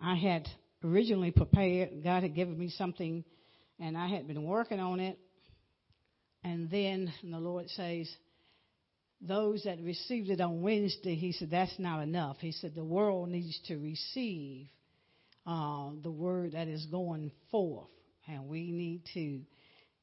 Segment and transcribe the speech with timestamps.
[0.00, 0.48] I had
[0.84, 2.04] originally prepared.
[2.04, 3.24] God had given me something,
[3.80, 5.18] and I had been working on it.
[6.44, 8.08] And then the Lord says,
[9.20, 12.36] those that received it on Wednesday, He said, that's not enough.
[12.38, 14.68] He said, the world needs to receive
[15.44, 17.88] uh, the word that is going forth.
[18.28, 19.40] And we need to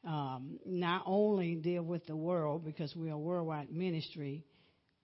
[0.05, 4.43] um, not only deal with the world because we are a worldwide ministry,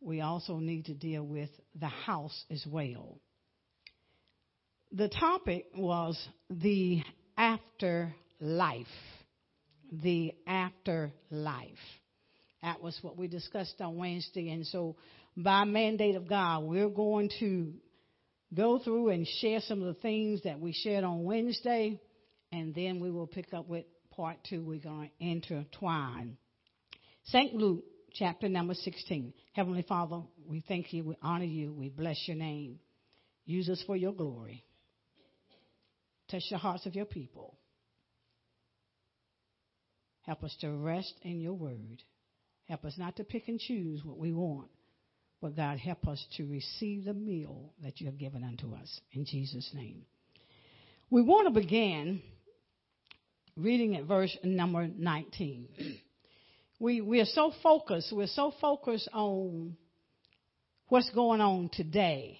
[0.02, 1.50] we also need to deal with
[1.80, 3.20] the house as well
[4.92, 6.18] the topic was
[6.50, 7.02] the
[7.38, 8.86] afterlife.
[9.92, 11.70] The afterlife.
[12.62, 14.50] That was what we discussed on Wednesday.
[14.50, 14.96] And so,
[15.36, 17.74] by mandate of God, we're going to
[18.54, 22.00] go through and share some of the things that we shared on Wednesday.
[22.52, 24.64] And then we will pick up with part two.
[24.64, 26.38] We're going to intertwine.
[27.26, 27.54] St.
[27.54, 27.84] Luke,
[28.14, 29.34] chapter number 16.
[29.54, 32.80] Heavenly Father, we thank you, we honor you, we bless your name.
[33.46, 34.64] Use us for your glory.
[36.32, 37.58] Touch the hearts of your people.
[40.22, 42.02] Help us to rest in your word.
[42.70, 44.70] Help us not to pick and choose what we want,
[45.42, 49.02] but God, help us to receive the meal that you have given unto us.
[49.12, 50.04] In Jesus' name.
[51.10, 52.22] We want to begin
[53.58, 55.68] reading at verse number 19.
[56.80, 59.78] We, we are so focused, we're so focused on
[60.88, 62.40] what's going on today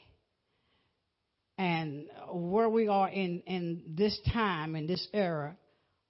[1.62, 5.56] and where we are in, in this time, in this era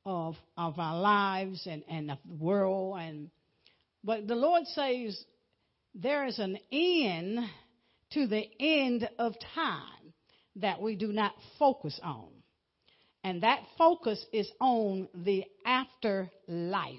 [0.05, 2.97] of, of our lives and, and of the world.
[3.01, 3.29] And,
[4.01, 5.21] but the Lord says
[5.93, 7.39] there is an end
[8.11, 10.13] to the end of time
[10.55, 12.29] that we do not focus on.
[13.21, 16.95] And that focus is on the afterlife.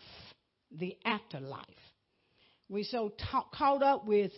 [0.79, 1.65] The afterlife.
[2.69, 4.33] We so ta- caught up with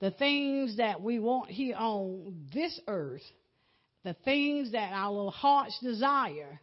[0.00, 3.20] the things that we want here on this earth
[4.04, 6.60] the things that our hearts desire.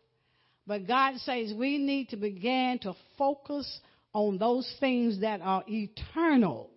[0.67, 3.80] But God says we need to begin to focus
[4.14, 6.69] on those things that are eternal,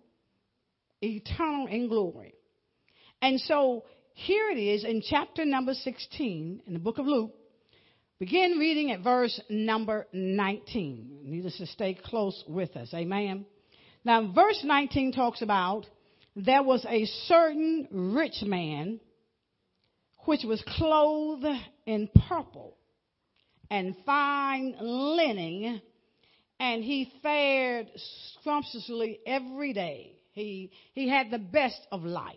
[1.01, 2.33] eternal in glory.
[3.21, 7.31] And so here it is in chapter number 16 in the book of Luke.
[8.19, 11.19] Begin reading at verse number 19.
[11.23, 12.93] You need us to stay close with us.
[12.93, 13.45] Amen.
[14.03, 15.85] Now, verse 19 talks about
[16.35, 18.99] there was a certain rich man
[20.25, 21.45] which was clothed
[21.85, 22.75] in purple
[23.69, 25.81] and fine linen,
[26.59, 27.87] and he fared
[28.43, 30.13] sumptuously every day.
[30.33, 32.35] He, he had the best of life.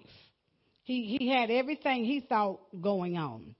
[0.85, 3.55] He, he had everything he thought going on.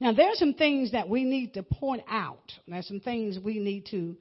[0.00, 2.52] Now, there are some things that we need to point out.
[2.68, 4.16] There's some things we need to,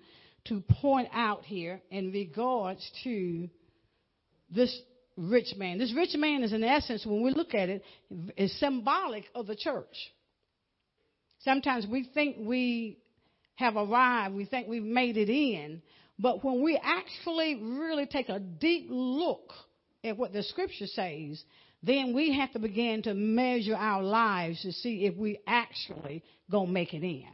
[0.46, 3.48] to point out here in regards to
[4.50, 4.76] this
[5.18, 5.80] rich man.
[5.80, 7.84] This rich man is, in essence, when we look at it,
[8.38, 9.96] is symbolic of the church.
[11.40, 13.00] Sometimes we think we
[13.56, 15.82] have arrived, we think we've made it in,
[16.20, 19.52] but when we actually really take a deep look
[20.04, 21.44] at what the scripture says,
[21.84, 26.72] then we have to begin to measure our lives to see if we actually gonna
[26.72, 27.26] make it in.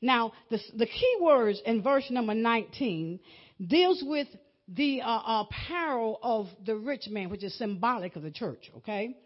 [0.00, 3.18] Now, the, the key words in verse number 19
[3.66, 4.28] deals with
[4.68, 9.16] the uh, apparel of the rich man, which is symbolic of the church, okay?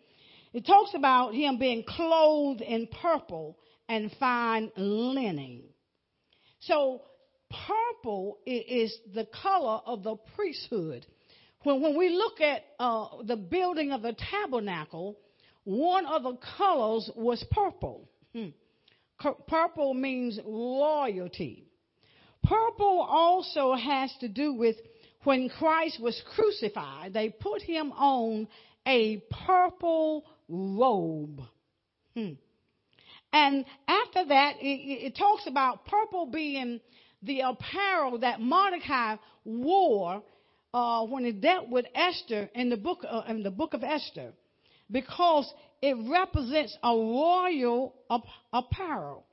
[0.53, 3.57] It talks about him being clothed in purple
[3.89, 5.63] and fine linen.
[6.61, 7.03] So,
[7.67, 11.07] purple is the color of the priesthood.
[11.63, 15.19] When, when we look at uh, the building of the tabernacle,
[15.65, 18.09] one of the colors was purple.
[18.35, 18.49] Hmm.
[19.49, 21.67] Purple means loyalty.
[22.43, 24.77] Purple also has to do with
[25.25, 28.49] when Christ was crucified, they put him on
[28.87, 31.41] a purple robe.
[32.15, 32.33] Hmm.
[33.33, 36.81] And after that, it, it, talks about purple being
[37.23, 40.23] the apparel that Mordecai wore
[40.75, 44.33] uh, when he dealt with Esther in the book uh, in the book of Esther,
[44.91, 48.23] because it represents a royal ap-
[48.53, 49.25] apparel.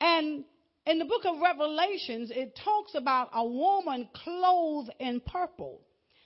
[0.00, 0.44] And
[0.86, 5.80] in the book of Revelations, it talks about a woman clothed in purple.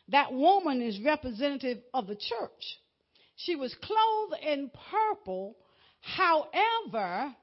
[0.08, 2.78] That woman is representative of the church.
[3.36, 5.56] She was clothed in purple.
[6.00, 7.34] However,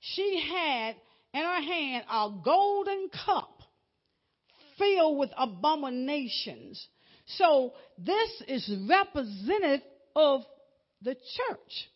[0.00, 0.96] she had
[1.34, 3.60] in her hand a golden cup
[4.78, 6.86] filled with abominations.
[7.26, 10.42] So this is representative of
[11.02, 11.88] the church,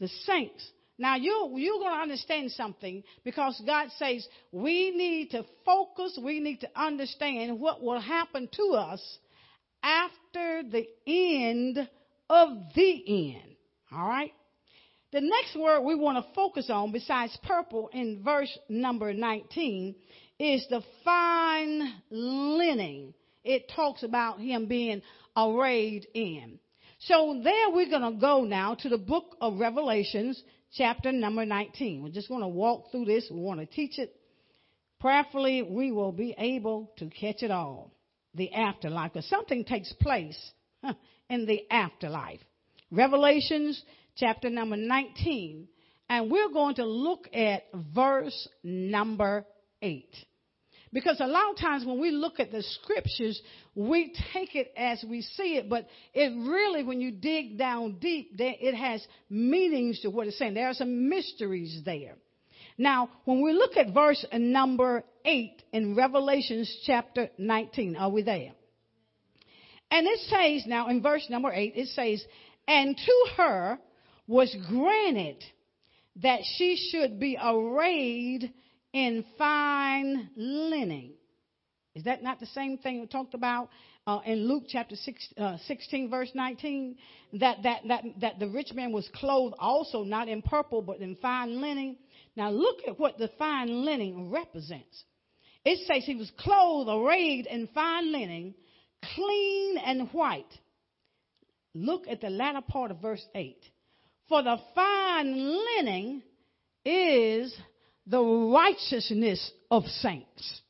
[0.00, 0.70] the saints.
[0.98, 6.40] Now you you're going to understand something because God says we need to focus, we
[6.40, 9.18] need to understand what will happen to us
[9.82, 11.88] after the end
[12.30, 13.56] of the end.
[13.92, 14.32] All right?
[15.14, 19.94] the next word we want to focus on, besides purple, in verse number 19,
[20.40, 23.14] is the fine linen.
[23.44, 25.02] It talks about him being
[25.36, 26.58] arrayed in.
[26.98, 30.42] So there we're going to go now to the book of Revelations,
[30.74, 32.02] chapter number 19.
[32.02, 33.28] We're just going to walk through this.
[33.30, 34.14] We want to teach it.
[35.00, 37.92] Prayerfully, we will be able to catch it all.
[38.34, 39.12] The afterlife.
[39.12, 40.38] Because something takes place
[41.30, 42.40] in the afterlife.
[42.90, 43.82] Revelations
[44.16, 45.68] chapter number 19,
[46.08, 49.44] and we're going to look at verse number
[49.82, 50.06] 8.
[50.94, 53.42] Because a lot of times when we look at the scriptures,
[53.74, 58.30] we take it as we see it, but it really, when you dig down deep,
[58.38, 60.54] it has meanings to what it's saying.
[60.54, 62.14] There are some mysteries there.
[62.78, 68.52] Now, when we look at verse number 8 in Revelations chapter 19, are we there?
[69.90, 72.24] And it says, now in verse number 8, it says,
[72.68, 73.78] And to her
[74.28, 75.42] was granted
[76.22, 78.52] that she should be arrayed
[78.94, 81.12] in fine linen.
[81.94, 83.68] Is that not the same thing we talked about
[84.06, 86.96] uh, in Luke chapter six, uh, 16, verse 19?
[87.34, 91.16] That, that, that, that the rich man was clothed also not in purple, but in
[91.16, 91.96] fine linen.
[92.36, 95.04] Now look at what the fine linen represents.
[95.64, 98.54] It says he was clothed, arrayed in fine linen,
[99.14, 100.44] clean and white.
[101.74, 103.56] Look at the latter part of verse 8.
[104.28, 106.22] For the fine linen
[106.84, 107.56] is
[108.06, 110.62] the righteousness of saints.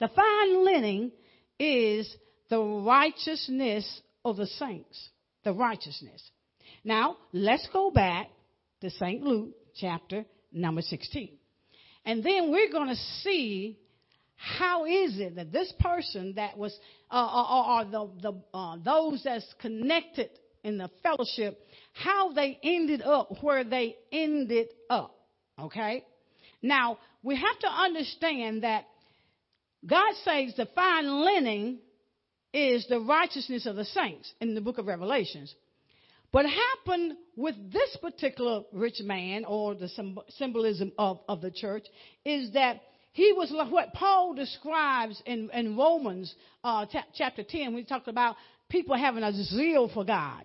[0.00, 1.12] The fine linen
[1.58, 2.14] is
[2.50, 5.08] the righteousness of the saints.
[5.44, 6.22] The righteousness.
[6.84, 8.28] Now, let's go back
[8.80, 9.22] to St.
[9.22, 9.50] Luke
[9.80, 11.30] chapter number 16.
[12.04, 13.78] And then we're going to see
[14.36, 16.76] how is it that this person that was,
[17.10, 20.30] uh, or, or the, the, uh, those that's connected
[20.62, 25.14] in the fellowship, how they ended up where they ended up.
[25.58, 26.04] Okay?
[26.64, 28.86] Now, we have to understand that
[29.86, 31.78] God says the fine linen
[32.54, 35.54] is the righteousness of the saints in the book of Revelations.
[36.30, 39.90] What happened with this particular rich man, or the
[40.30, 41.84] symbolism of, of the church,
[42.24, 42.80] is that
[43.12, 46.34] he was like what Paul describes in, in Romans
[46.64, 47.74] uh, t- chapter 10.
[47.74, 48.36] We talked about
[48.70, 50.44] people having a zeal for God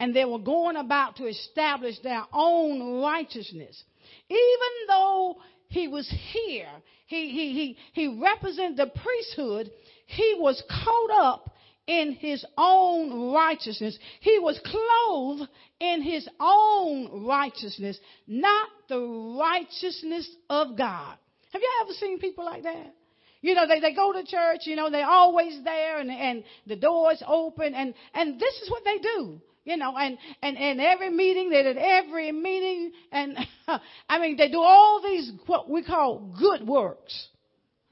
[0.00, 3.84] and they were going about to establish their own righteousness.
[4.28, 5.36] Even though
[5.70, 6.68] he was here,
[7.06, 9.70] he, he, he, he represented the priesthood,
[10.06, 11.54] he was caught up
[11.86, 13.96] in his own righteousness.
[14.20, 18.98] He was clothed in his own righteousness, not the
[19.38, 21.16] righteousness of God.
[21.52, 22.94] Have you ever seen people like that?
[23.40, 26.76] You know, they, they go to church, you know, they're always there and, and the
[26.76, 31.10] door's open and, and this is what they do you know, and, and, and every
[31.10, 33.36] meeting, they did every meeting, and
[34.08, 37.28] I mean, they do all these, what we call good works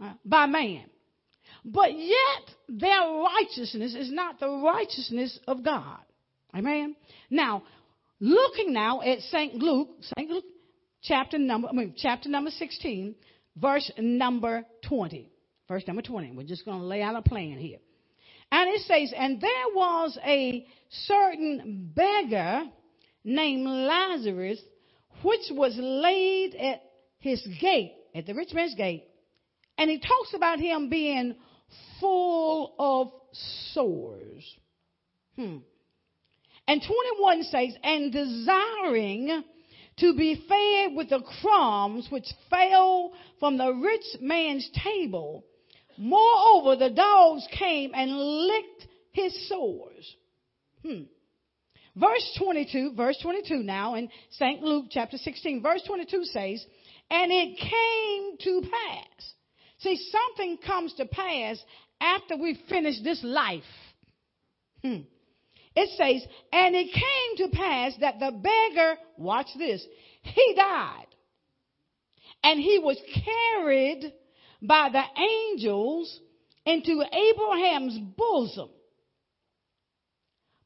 [0.02, 0.84] uh, by man.
[1.64, 5.98] But yet, their righteousness is not the righteousness of God.
[6.54, 6.96] Amen.
[7.30, 7.62] Now,
[8.20, 9.54] looking now at St.
[9.54, 10.30] Luke, St.
[10.30, 10.44] Luke
[11.02, 13.14] chapter number, I mean, chapter number 16,
[13.56, 15.30] verse number 20.
[15.68, 16.32] Verse number 20.
[16.32, 17.78] We're just going to lay out a plan here.
[18.50, 22.64] And it says, and there was a certain beggar
[23.24, 24.60] named Lazarus,
[25.22, 26.82] which was laid at
[27.18, 29.04] his gate, at the rich man's gate.
[29.76, 31.36] And he talks about him being
[32.00, 33.12] full of
[33.72, 34.56] sores.
[35.36, 35.58] Hmm.
[36.66, 39.44] And 21 says, and desiring
[39.98, 45.44] to be fed with the crumbs which fell from the rich man's table.
[45.98, 50.16] Moreover, the dogs came and licked his sores.
[50.84, 51.02] Hmm.
[51.96, 54.62] Verse 22, verse 22 now in St.
[54.62, 56.64] Luke chapter 16, verse 22 says,
[57.10, 59.32] And it came to pass.
[59.78, 61.58] See, something comes to pass
[62.00, 63.62] after we finish this life.
[64.82, 65.00] Hmm.
[65.74, 69.84] It says, And it came to pass that the beggar, watch this,
[70.22, 71.06] he died.
[72.44, 73.00] And he was
[73.56, 74.12] carried
[74.60, 76.20] by the angels
[76.64, 78.68] into Abraham's bosom.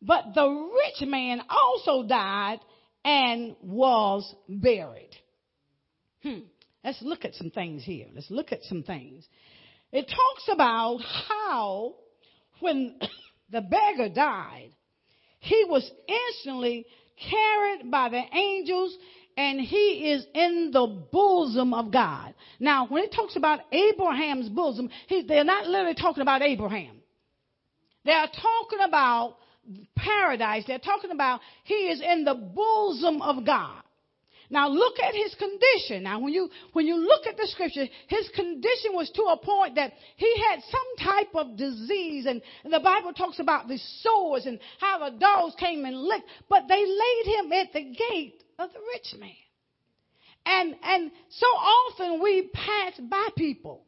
[0.01, 2.59] But the rich man also died
[3.05, 5.11] and was buried.
[6.23, 6.41] Hmm.
[6.85, 8.07] Let's look at some things here.
[8.13, 9.27] Let's look at some things.
[9.93, 11.95] It talks about how
[12.61, 12.99] when
[13.51, 14.71] the beggar died,
[15.39, 16.87] he was instantly
[17.31, 18.97] carried by the angels
[19.37, 22.35] and he is in the bosom of God.
[22.61, 27.01] Now, when it talks about Abraham's bosom, he, they're not literally talking about Abraham.
[28.05, 29.37] They are talking about
[29.97, 30.65] paradise.
[30.67, 33.83] They're talking about he is in the bosom of God.
[34.51, 36.03] Now look at his condition.
[36.03, 39.77] Now when you, when you look at the scripture, his condition was to a point
[39.77, 44.59] that he had some type of disease and the Bible talks about the sores and
[44.79, 48.79] how the dogs came and licked, but they laid him at the gate of the
[48.95, 49.31] rich man.
[50.45, 53.85] And, and so often we pass by people.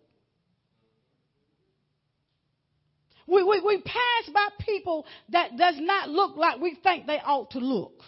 [3.26, 7.50] We, we, we pass by people that does not look like we think they ought
[7.52, 8.02] to look.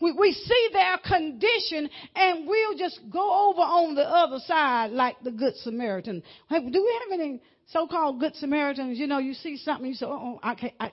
[0.00, 5.16] We, we see their condition and we'll just go over on the other side like
[5.22, 6.22] the Good Samaritan.
[6.50, 8.98] Hey, do we have any so-called Good Samaritans?
[8.98, 10.74] You know, you see something, you say, oh, I can't.
[10.78, 10.92] I.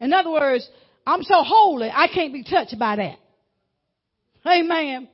[0.00, 0.68] In other words,
[1.06, 3.18] I'm so holy, I can't be touched by that.
[4.46, 5.08] Amen.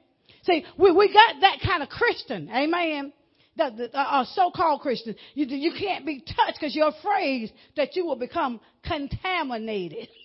[0.45, 2.49] See, we, we got that kind of Christian.
[2.51, 3.13] Amen.
[3.57, 5.17] The, the uh, so-called Christian.
[5.35, 10.09] You, you can't be touched because you're afraid that you will become contaminated.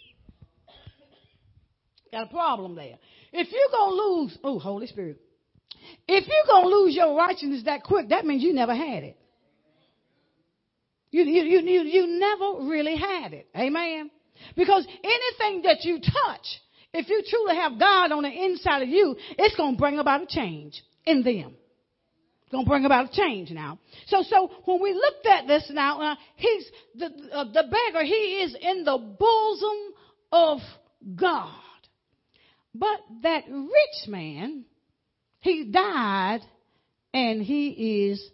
[2.11, 2.97] Got a problem there.
[3.31, 5.19] If you're going to lose, oh, Holy Spirit.
[6.07, 9.17] If you're going to lose your righteousness that quick, that means you never had it.
[11.09, 13.47] You, you, you, you, you never really had it.
[13.55, 14.11] Amen.
[14.55, 16.45] Because anything that you touch,
[16.93, 20.23] if you truly have God on the inside of you, it's going to bring about
[20.23, 21.55] a change in them.
[22.43, 23.79] It's going to bring about a change now.
[24.07, 28.03] So, so when we looked at this now, uh, he's the uh, the beggar.
[28.05, 29.93] He is in the bosom
[30.31, 30.59] of
[31.15, 31.51] God.
[32.75, 34.65] But that rich man,
[35.39, 36.41] he died
[37.13, 38.29] and he is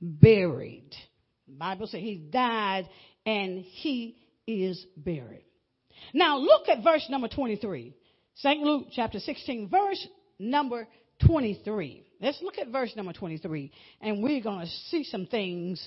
[0.00, 0.90] buried.
[1.46, 2.88] The Bible says he died
[3.26, 4.16] and he
[4.46, 5.44] is buried.
[6.14, 7.94] Now look at verse number 23.
[8.36, 8.60] St.
[8.60, 10.06] Luke chapter 16, verse
[10.38, 10.88] number
[11.26, 12.04] 23.
[12.20, 13.70] Let's look at verse number 23
[14.00, 15.86] and we're going to see some things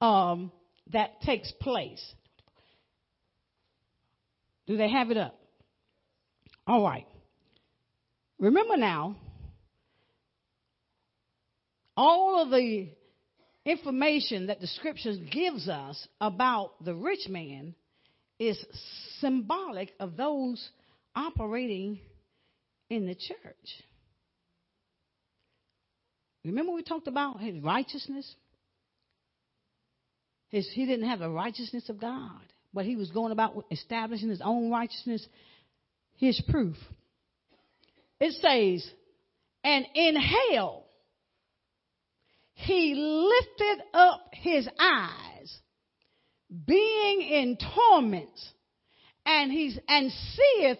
[0.00, 0.52] um,
[0.92, 2.04] that takes place.
[4.66, 5.38] Do they have it up?
[6.66, 7.06] All right.
[8.38, 9.16] Remember now,
[11.96, 12.88] all of the
[13.64, 17.74] information that the scriptures gives us about the rich man
[18.38, 18.62] is
[19.20, 20.68] symbolic of those
[21.16, 21.98] operating
[22.90, 23.82] in the church.
[26.44, 28.32] Remember we talked about his righteousness?
[30.48, 32.40] His, he didn't have the righteousness of God,
[32.72, 35.26] but he was going about establishing his own righteousness.
[36.18, 36.76] His proof
[38.18, 38.90] it says,
[39.62, 40.84] and in hell,
[42.54, 45.58] he lifted up his eyes,
[46.66, 48.52] being in torments,
[49.26, 50.78] and he's, and seeth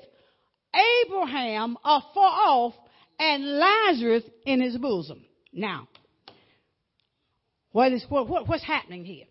[1.05, 2.75] Abraham afar off
[3.19, 5.25] and Lazarus in his bosom.
[5.53, 5.89] Now,
[7.73, 9.27] what is, what, what, what's happening here?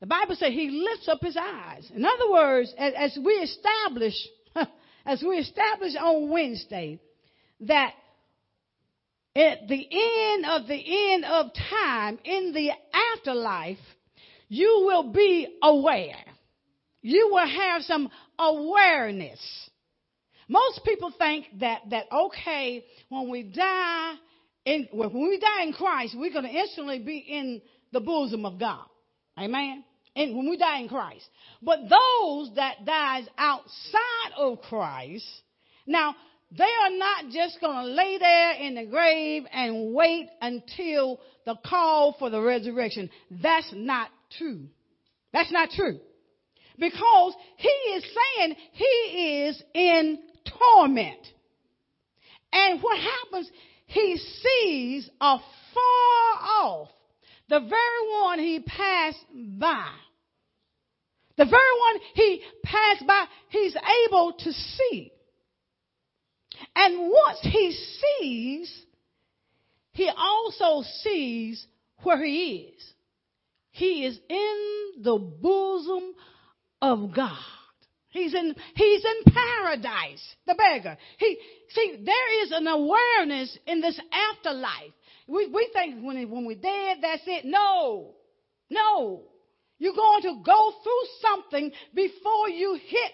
[0.00, 1.90] The Bible says he lifts up his eyes.
[1.94, 4.14] In other words, as, as we establish,
[5.06, 7.00] as we established on Wednesday,
[7.60, 7.94] that
[9.34, 12.70] at the end of the end of time, in the
[13.14, 13.78] afterlife,
[14.48, 16.24] you will be aware.
[17.02, 19.40] You will have some awareness.
[20.48, 24.14] Most people think that, that okay, when we die,
[24.64, 27.62] in, when we die in Christ, we're going to instantly be in
[27.92, 28.84] the bosom of God.
[29.38, 29.84] Amen
[30.16, 31.28] and when we die in Christ.
[31.62, 35.26] But those that dies outside of Christ,
[35.86, 36.16] now
[36.56, 41.56] they are not just going to lay there in the grave and wait until the
[41.64, 43.10] call for the resurrection.
[43.30, 44.66] That's not true.
[45.32, 46.00] That's not true.
[46.78, 51.26] Because he is saying he is in torment.
[52.52, 53.50] And what happens,
[53.86, 55.42] he sees afar
[56.60, 56.88] off
[57.48, 59.88] the very one he passed by.
[61.36, 63.76] The very one he passed by, he's
[64.06, 65.12] able to see.
[66.74, 68.82] And once he sees,
[69.92, 71.66] he also sees
[72.02, 72.92] where he is.
[73.70, 76.14] He is in the bosom
[76.80, 77.36] of God.
[78.10, 80.96] He's in, he's in paradise, the beggar.
[81.18, 81.38] He,
[81.70, 84.92] see, there is an awareness in this afterlife.
[85.26, 87.44] We, we think when, when we're dead, that's it.
[87.44, 88.14] No.
[88.70, 89.22] No.
[89.78, 93.12] You're going to go through something before you hit,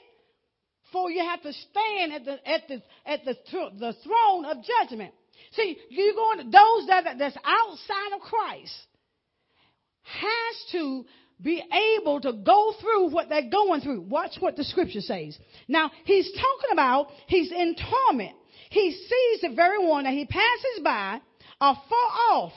[0.85, 3.35] before you have to stand at the, at the, at the,
[3.79, 5.15] the throne of judgment.
[5.55, 8.75] See, you're going to, those that, that's outside of Christ
[10.03, 11.05] has to
[11.41, 11.63] be
[11.99, 14.03] able to go through what they're going through.
[14.03, 15.39] Watch what the scripture says.
[15.69, 18.37] Now, he's talking about he's in torment.
[18.71, 21.21] He sees the very one that he passes by
[21.61, 22.53] uh, afar off.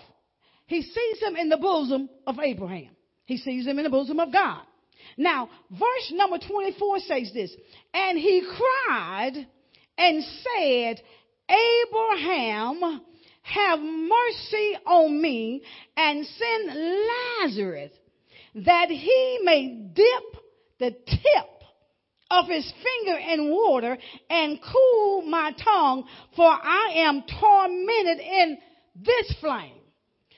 [0.68, 2.90] He sees him in the bosom of Abraham.
[3.26, 4.62] He sees him in the bosom of God.
[5.18, 7.54] Now, verse number 24 says this,
[7.94, 9.48] and he cried
[9.98, 11.02] and said,
[11.50, 13.02] Abraham,
[13.42, 15.62] have mercy on me
[15.96, 17.08] and send
[17.44, 17.92] Lazarus
[18.56, 20.42] that he may dip
[20.80, 21.50] the tip
[22.32, 23.98] of his finger in water
[24.30, 28.58] and cool my tongue, for I am tormented in
[28.96, 29.74] this flame.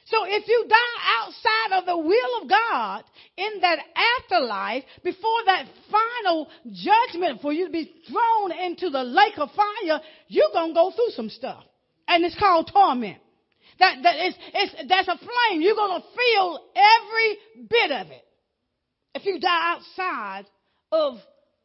[0.08, 0.76] So if you die
[1.22, 3.04] outside of the will of God
[3.36, 3.80] in that
[4.20, 10.00] afterlife, before that final judgment for you to be thrown into the lake of fire,
[10.28, 11.64] you're going to go through some stuff.
[12.08, 13.18] And it's called torment.
[13.80, 15.62] That, that is, it's, that's a flame.
[15.62, 18.26] You're going to feel every bit of it.
[19.14, 20.46] If you die outside
[20.92, 21.16] of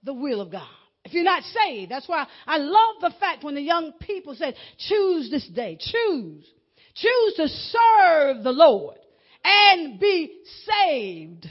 [0.03, 0.69] the will of God.
[1.05, 4.55] If you're not saved, that's why I love the fact when the young people said,
[4.79, 6.47] choose this day, choose.
[6.95, 8.99] Choose to serve the Lord
[9.45, 11.47] and be saved.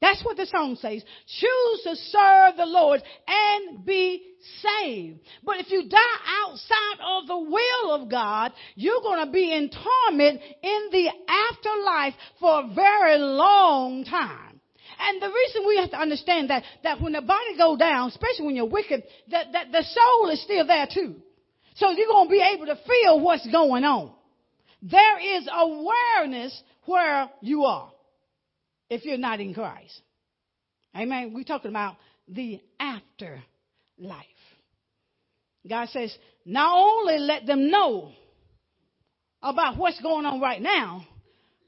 [0.00, 1.04] That's what the song says.
[1.26, 4.29] Choose to serve the Lord and be
[4.62, 5.20] saved.
[5.44, 5.98] But if you die
[6.44, 12.14] outside of the will of God, you're going to be in torment in the afterlife
[12.38, 14.60] for a very long time.
[14.98, 18.46] And the reason we have to understand that, that when the body go down, especially
[18.46, 21.16] when you're wicked, that, that the soul is still there too.
[21.76, 24.12] So you're going to be able to feel what's going on.
[24.82, 27.90] There is awareness where you are
[28.90, 30.00] if you're not in Christ.
[30.94, 31.32] Amen.
[31.34, 31.96] We're talking about
[32.28, 32.60] the
[34.00, 34.26] afterlife.
[35.68, 38.12] God says, not only let them know
[39.42, 41.06] about what's going on right now,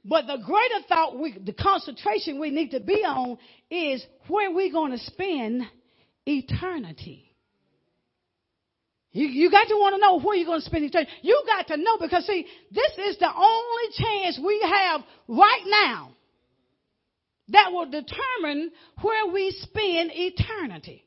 [0.05, 3.37] but the greater thought, we, the concentration we need to be on
[3.69, 5.63] is where we're going to spend
[6.25, 7.29] eternity.
[9.11, 11.11] You, you got to want to know where you're going to spend eternity.
[11.21, 16.11] You got to know because see, this is the only chance we have right now
[17.49, 18.71] that will determine
[19.01, 21.05] where we spend eternity.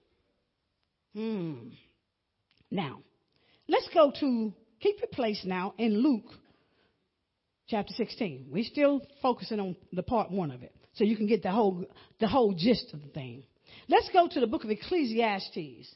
[1.16, 1.68] Hmm.
[2.70, 2.98] Now,
[3.68, 6.30] let's go to, keep your place now in Luke
[7.68, 8.48] chapter 16.
[8.50, 10.74] We're still focusing on the part one of it.
[10.92, 11.86] So you can get the whole,
[12.20, 13.44] the whole gist of the thing.
[13.88, 15.94] Let's go to the book of Ecclesiastes.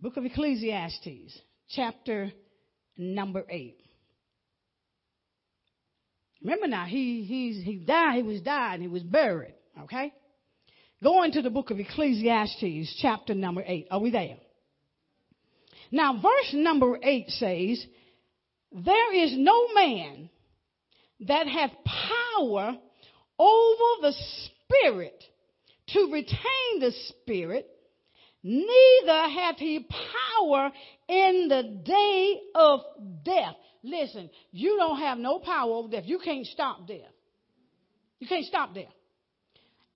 [0.00, 2.32] Book of Ecclesiastes, chapter
[2.96, 3.76] number 8.
[6.42, 9.54] Remember now, he, he's, he died, he was died, he was buried.
[9.84, 10.12] Okay?
[11.02, 13.88] Go into the book of Ecclesiastes, chapter number 8.
[13.90, 14.36] Are we there?
[15.90, 17.84] Now, verse number 8 says,
[18.70, 20.30] There is no man
[21.26, 22.76] that hath power
[23.38, 24.14] over the
[24.46, 25.24] Spirit
[25.88, 27.68] to retain the Spirit,
[28.44, 29.84] neither hath he
[30.38, 30.70] power
[31.08, 32.80] in the day of
[33.24, 33.56] death.
[33.82, 36.04] Listen, you don't have no power over death.
[36.06, 37.10] You can't stop death.
[38.20, 38.92] You can't stop death.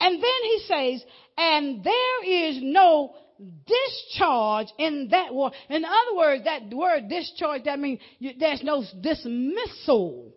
[0.01, 1.05] And then he says,
[1.37, 5.51] and there is no discharge in that war.
[5.69, 10.33] In other words, that word discharge, that means you, there's no dismissal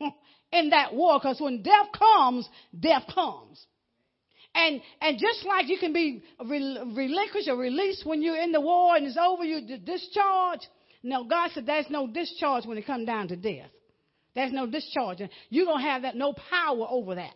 [0.52, 2.48] in that war because when death comes,
[2.78, 3.64] death comes.
[4.54, 8.96] And, and just like you can be relinquished or released when you're in the war
[8.96, 10.60] and it's over, you discharge.
[11.02, 13.70] No, God said there's no discharge when it comes down to death.
[14.34, 15.18] There's no discharge.
[15.48, 17.34] You don't have that, no power over that.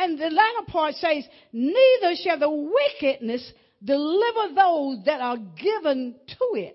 [0.00, 3.52] And the latter part says, neither shall the wickedness
[3.84, 6.74] deliver those that are given to it.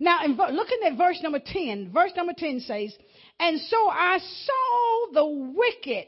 [0.00, 2.94] Now, in, looking at verse number 10, verse number 10 says,
[3.38, 6.06] And so I saw the wicked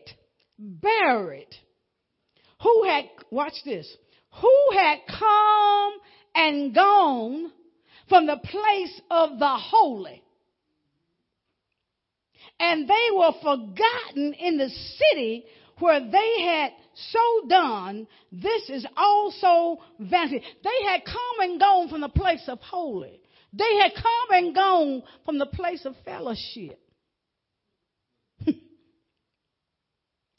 [0.58, 1.54] buried,
[2.62, 3.94] who had, watch this,
[4.40, 5.92] who had come
[6.34, 7.52] and gone
[8.08, 10.22] from the place of the holy.
[12.58, 15.44] And they were forgotten in the city
[15.80, 16.72] where they had
[17.12, 20.42] so done, this is also vanity.
[20.62, 23.20] They had come and gone from the place of holy.
[23.52, 26.80] They had come and gone from the place of fellowship.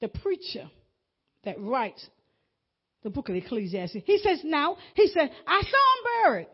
[0.01, 0.69] the preacher
[1.43, 2.05] that writes
[3.03, 6.47] the book of Ecclesiastes, he says, now, he said, I saw him buried.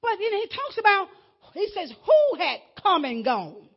[0.00, 1.08] But know, he talks about,
[1.54, 3.68] he says, who had come and gone?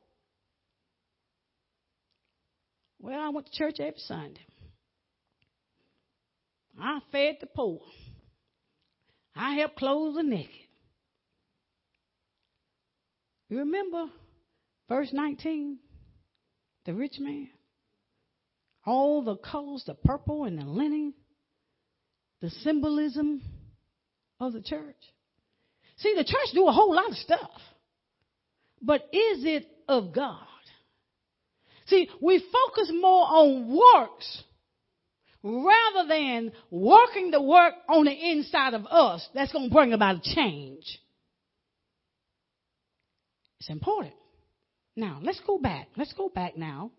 [3.00, 4.42] Well, I went to church every Sunday.
[6.80, 7.80] I fed the poor.
[9.36, 10.50] I helped clothe the naked.
[13.50, 14.06] You remember
[14.88, 15.80] verse 19?
[16.86, 17.50] The rich man.
[18.86, 21.14] All the colors, the purple and the linen,
[22.42, 23.42] the symbolism
[24.40, 24.96] of the church.
[25.98, 27.50] See, the church do a whole lot of stuff.
[28.82, 30.46] But is it of God?
[31.90, 34.44] See, we focus more on works
[35.44, 40.18] rather than working the work on the inside of us that's going to bring about
[40.18, 41.00] a change.
[43.60, 44.14] It's important.
[44.96, 45.90] Now, let's go back.
[45.98, 46.92] Let's go back now.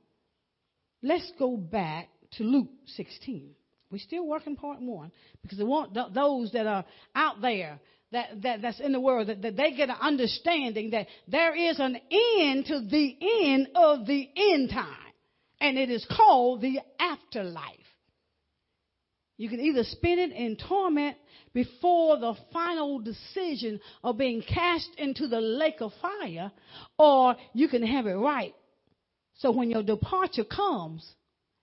[1.03, 3.51] Let's go back to Luke 16.
[3.91, 5.11] We're still working part one
[5.43, 7.81] because they want th- those that are out there
[8.13, 11.79] that, that that's in the world that, that they get an understanding that there is
[11.79, 15.13] an end to the end of the end time,
[15.61, 17.77] and it is called the afterlife.
[19.37, 21.17] You can either spend it in torment
[21.55, 26.53] before the final decision of being cast into the lake of fire,
[26.99, 28.55] or you can have it right.
[29.37, 31.11] So when your departure comes,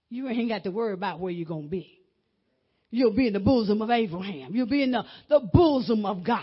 [0.09, 1.96] you ain't got to worry about where you're going to be.
[2.97, 4.55] You'll be in the bosom of Abraham.
[4.55, 6.41] You'll be in the, the bosom of God.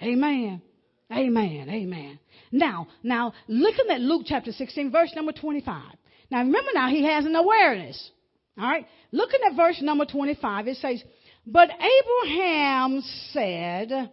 [0.00, 0.62] Amen.
[1.10, 1.68] Amen.
[1.68, 2.18] Amen.
[2.52, 5.82] Now, now, looking at Luke chapter 16, verse number 25.
[6.30, 8.10] Now remember now, he has an awareness.
[8.56, 8.86] Alright?
[9.10, 11.02] Looking at verse number 25, it says,
[11.44, 14.10] But Abraham said,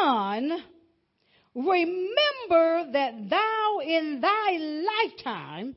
[0.00, 0.50] Son,
[1.54, 4.58] remember that thou in thy
[5.06, 5.76] lifetime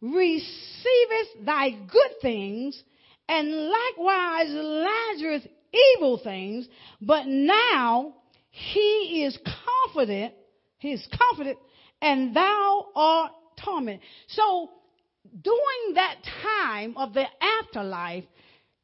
[0.00, 2.80] receivest thy good things,
[3.28, 5.46] and likewise Lazarus
[5.96, 6.68] evil things,
[7.00, 8.14] but now
[8.50, 9.38] he is
[9.84, 10.34] confident,
[10.78, 11.58] he is confident,
[12.00, 13.32] and thou art
[13.64, 14.00] tormented.
[14.28, 14.70] So
[15.42, 18.24] during that time of the afterlife,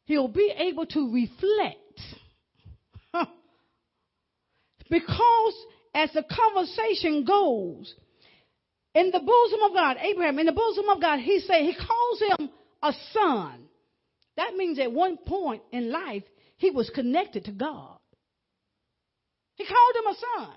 [0.05, 2.01] he'll be able to reflect.
[4.91, 5.55] because
[5.95, 7.95] as the conversation goes,
[8.95, 12.21] in the bosom of God, Abraham, in the bosom of God, he say he calls
[12.21, 12.51] him
[12.83, 13.69] a son.
[14.41, 16.23] That means at one point in life,
[16.57, 17.99] he was connected to God.
[19.57, 20.55] He called him a son.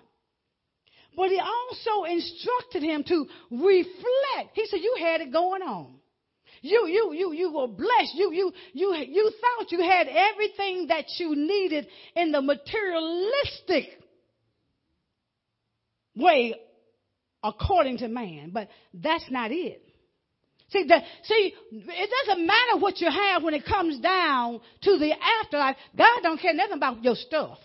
[1.18, 4.56] But he also instructed him to reflect.
[4.56, 5.96] He said, You had it going on.
[6.62, 8.16] You, you, you, you were blessed.
[8.16, 14.00] You, you, you, you thought you had everything that you needed in the materialistic
[16.16, 16.56] way
[17.44, 18.52] according to man.
[18.54, 19.86] But that's not it.
[20.74, 25.14] See, the, see, it doesn't matter what you have when it comes down to the
[25.42, 25.76] afterlife.
[25.96, 27.60] God don't care nothing about your stuff.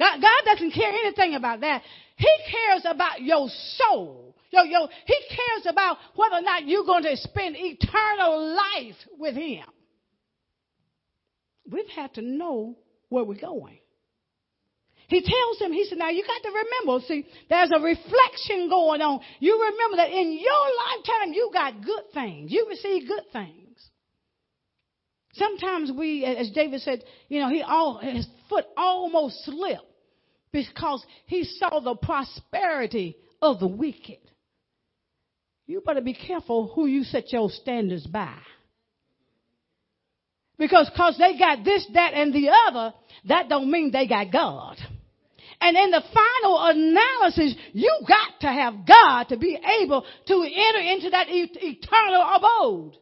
[0.00, 1.82] God, God doesn't care anything about that.
[2.16, 4.34] He cares about your soul.
[4.50, 9.36] Yo, yo, he cares about whether or not you're going to spend eternal life with
[9.36, 9.64] him.
[11.70, 12.76] We've had to know
[13.10, 13.78] where we're going.
[15.12, 19.02] He tells him, he said, now you got to remember, see, there's a reflection going
[19.02, 19.20] on.
[19.40, 22.50] You remember that in your lifetime you got good things.
[22.50, 23.78] You receive good things.
[25.34, 29.84] Sometimes we, as David said, you know, he all, his foot almost slipped
[30.50, 34.16] because he saw the prosperity of the wicked.
[35.66, 38.38] You better be careful who you set your standards by.
[40.56, 42.94] Because cause they got this, that, and the other,
[43.26, 44.78] that don't mean they got God.
[45.64, 50.80] And in the final analysis, you got to have God to be able to enter
[50.80, 52.98] into that eternal abode.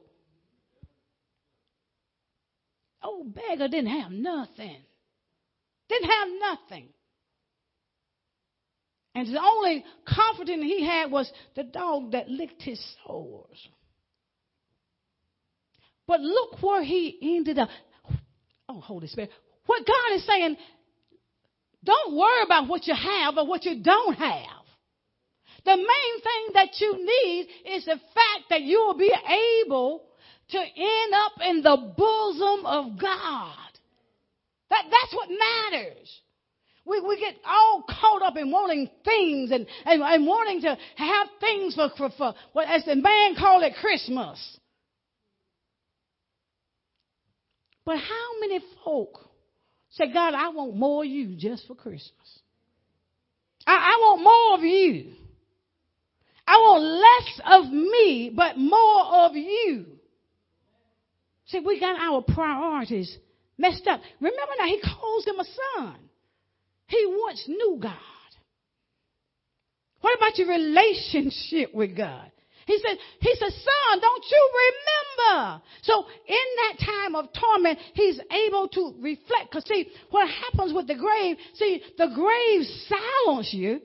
[3.03, 4.77] Old beggar didn't have nothing.
[5.89, 6.89] Didn't have nothing.
[9.15, 13.69] And the only confidence he had was the dog that licked his sores.
[16.07, 17.71] But look where he ended up.
[18.69, 19.31] Oh, Holy Spirit.
[19.65, 20.57] What God is saying,
[21.85, 24.61] don't worry about what you have or what you don't have.
[25.65, 29.13] The main thing that you need is the fact that you will be
[29.65, 30.05] able
[30.51, 33.57] to end up in the bosom of God.
[34.71, 36.21] That, that's what matters.
[36.85, 41.29] We, we get all caught up in wanting things and, and, and wanting to have
[41.41, 44.59] things for, for, for what, as the man called it, Christmas.
[47.85, 49.30] But how many folk
[49.91, 52.41] Say, God, I want more of you just for Christmas.
[53.67, 55.13] I, I want more of you.
[56.47, 59.87] I want less of me, but more of you.
[61.47, 63.17] See, we got our priorities
[63.59, 64.01] messed up.
[64.21, 65.97] Remember now, he calls him a son.
[66.87, 67.95] He once knew God.
[70.01, 72.31] What about your relationship with God?
[72.71, 75.63] He said, he said, son, don't you remember?
[75.83, 79.51] So in that time of torment, he's able to reflect.
[79.53, 83.81] Cause see, what happens with the grave, see, the grave silences you.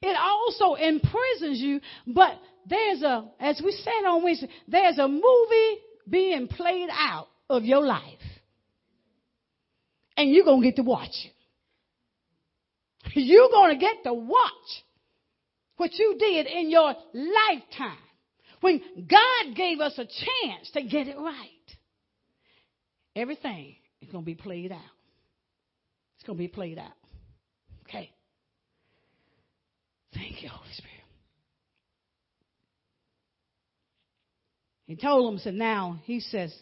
[0.00, 5.80] It also imprisons you, but there's a, as we said on Wednesday, there's a movie
[6.08, 8.02] being played out of your life.
[10.16, 11.32] And you're going to get to watch it.
[13.14, 14.84] You're going to get to watch
[15.76, 17.98] what you did in your lifetime
[18.62, 21.48] when God gave us a chance to get it right.
[23.14, 24.78] Everything is going to be played out.
[26.16, 26.92] It's going to be played out.
[27.86, 28.10] Okay.
[30.14, 30.92] Thank you, Holy Spirit.
[34.86, 36.54] He told him, said, now, he says,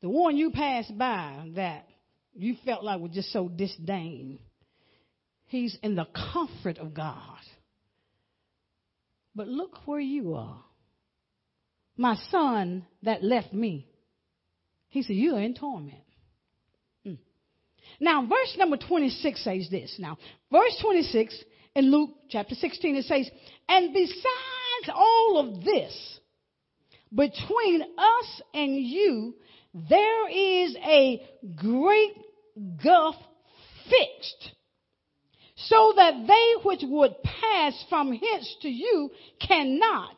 [0.00, 1.86] the one you passed by that
[2.34, 4.38] you felt like was just so disdain,
[5.46, 7.38] he's in the comfort of God.
[9.34, 10.64] But look where you are.
[11.98, 13.88] My son that left me.
[14.88, 15.98] He said, You are in torment.
[17.04, 17.14] Hmm.
[17.98, 19.96] Now, verse number 26 says this.
[19.98, 20.16] Now,
[20.50, 21.36] verse 26
[21.74, 23.28] in Luke chapter 16, it says,
[23.68, 26.20] And besides all of this,
[27.12, 29.34] between us and you,
[29.74, 31.20] there is a
[31.56, 32.12] great
[32.82, 33.16] gulf
[33.90, 34.52] fixed,
[35.56, 40.14] so that they which would pass from hence to you cannot,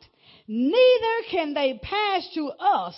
[0.51, 2.95] neither can they pass to us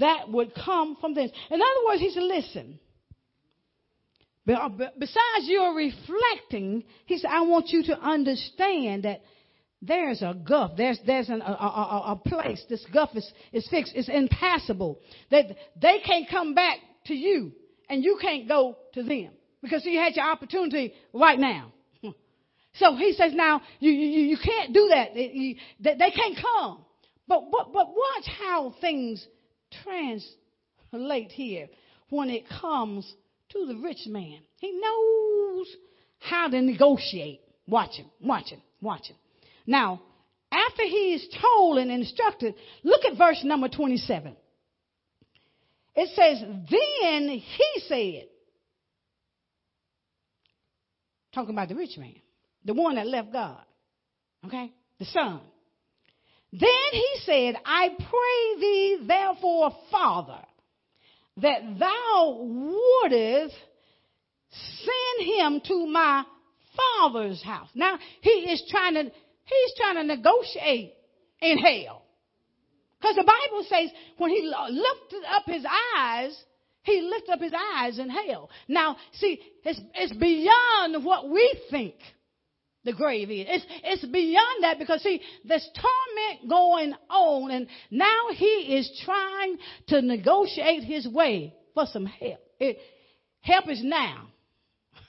[0.00, 1.30] that would come from thence.
[1.50, 2.80] In other words, he said, listen.
[4.44, 9.20] Besides your reflecting, he said, I want you to understand that
[9.80, 10.72] there's a gulf.
[10.76, 12.62] There's, there's an, a, a, a, place.
[12.68, 13.92] This gulf is, is fixed.
[13.94, 14.98] It's impassable.
[15.30, 17.52] That they, they can't come back to you
[17.88, 19.30] and you can't go to them
[19.62, 21.72] because you had your opportunity right now.
[22.74, 25.16] So he says, now you, you, you can't do that.
[25.16, 26.84] You, they, they can't come.
[27.26, 29.26] But, but, but watch how things
[29.84, 31.68] translate here
[32.08, 33.12] when it comes
[33.50, 34.38] to the rich man.
[34.58, 35.66] He knows
[36.18, 37.40] how to negotiate.
[37.66, 39.16] Watch him, watch him, watch him.
[39.66, 40.00] Now,
[40.50, 44.36] after he is told and instructed, look at verse number 27.
[45.94, 48.28] It says, Then he said,
[51.32, 52.14] talking about the rich man,
[52.64, 53.62] the one that left God,
[54.46, 55.40] okay, the son.
[56.52, 60.40] Then he said, I pray thee, therefore, Father,
[61.36, 63.54] that thou wouldest
[64.50, 66.24] send him to my
[66.76, 67.68] father's house.
[67.74, 70.94] Now, he is trying to, he's trying to negotiate
[71.40, 72.02] in hell.
[73.00, 75.64] Because the Bible says when he lifted up his
[75.96, 76.36] eyes,
[76.82, 78.50] he lifted up his eyes in hell.
[78.68, 81.94] Now, see, it's, it's beyond what we think
[82.84, 83.46] the grave is.
[83.48, 89.58] It's, it's beyond that because see, there's torment going on and now he is trying
[89.88, 92.40] to negotiate his way for some help.
[92.58, 92.78] It,
[93.40, 94.28] help is now.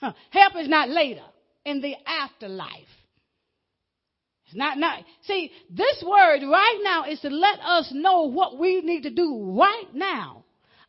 [0.30, 1.24] help is not later
[1.64, 2.70] in the afterlife.
[4.46, 8.82] It's not, not, see, this word right now is to let us know what we
[8.82, 10.41] need to do right now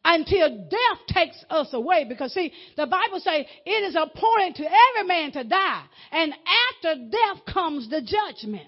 [0.03, 2.05] until death takes us away.
[2.07, 5.83] Because see, the Bible says it is appointed to every man to die.
[6.11, 8.67] And after death comes the judgment.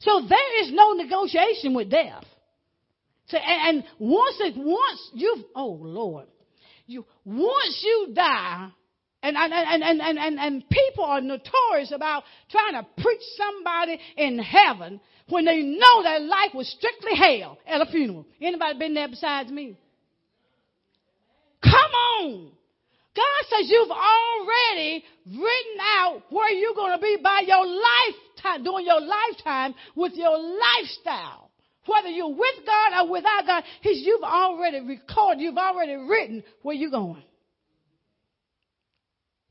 [0.00, 2.24] So there is no negotiation with death.
[3.26, 6.26] So, and, and once it, once you've, oh Lord,
[6.86, 8.68] you, once you die,
[9.22, 14.38] and, and, and, and, and, and, people are notorious about trying to preach somebody in
[14.38, 18.26] heaven when they know that life was strictly hell at a funeral.
[18.42, 19.78] Anybody been there besides me?
[21.64, 22.50] Come on.
[23.16, 28.86] God says you've already written out where you're going to be by your lifetime, during
[28.86, 31.50] your lifetime with your lifestyle.
[31.86, 36.74] Whether you're with God or without God, He's, you've already recorded, you've already written where
[36.74, 37.22] you're going.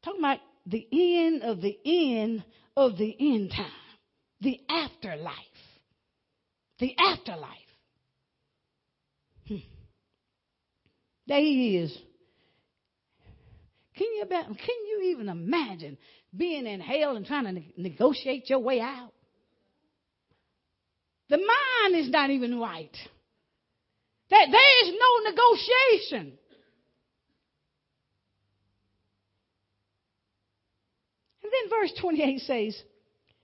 [0.03, 2.43] Talking about the end of the end
[2.75, 3.71] of the end time,
[4.41, 5.35] the afterlife.
[6.79, 7.49] The afterlife.
[9.47, 9.55] Hmm.
[11.27, 11.97] There he is.
[13.95, 14.47] Can you, can
[14.89, 15.97] you even imagine
[16.35, 19.13] being in hell and trying to ne- negotiate your way out?
[21.29, 22.95] The mind is not even right.
[24.29, 26.37] That there is no negotiation.
[31.43, 32.83] And then verse 28 says,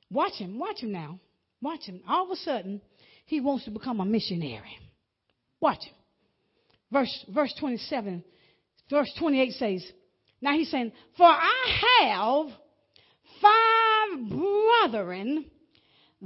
[0.09, 1.19] Watch him, watch him now.
[1.61, 2.01] Watch him.
[2.07, 2.81] All of a sudden,
[3.25, 4.77] he wants to become a missionary.
[5.59, 5.93] Watch him.
[6.91, 8.23] Verse, verse 27,
[8.89, 9.91] verse 28 says,
[10.41, 12.47] now he's saying, For I have
[13.41, 15.45] five brethren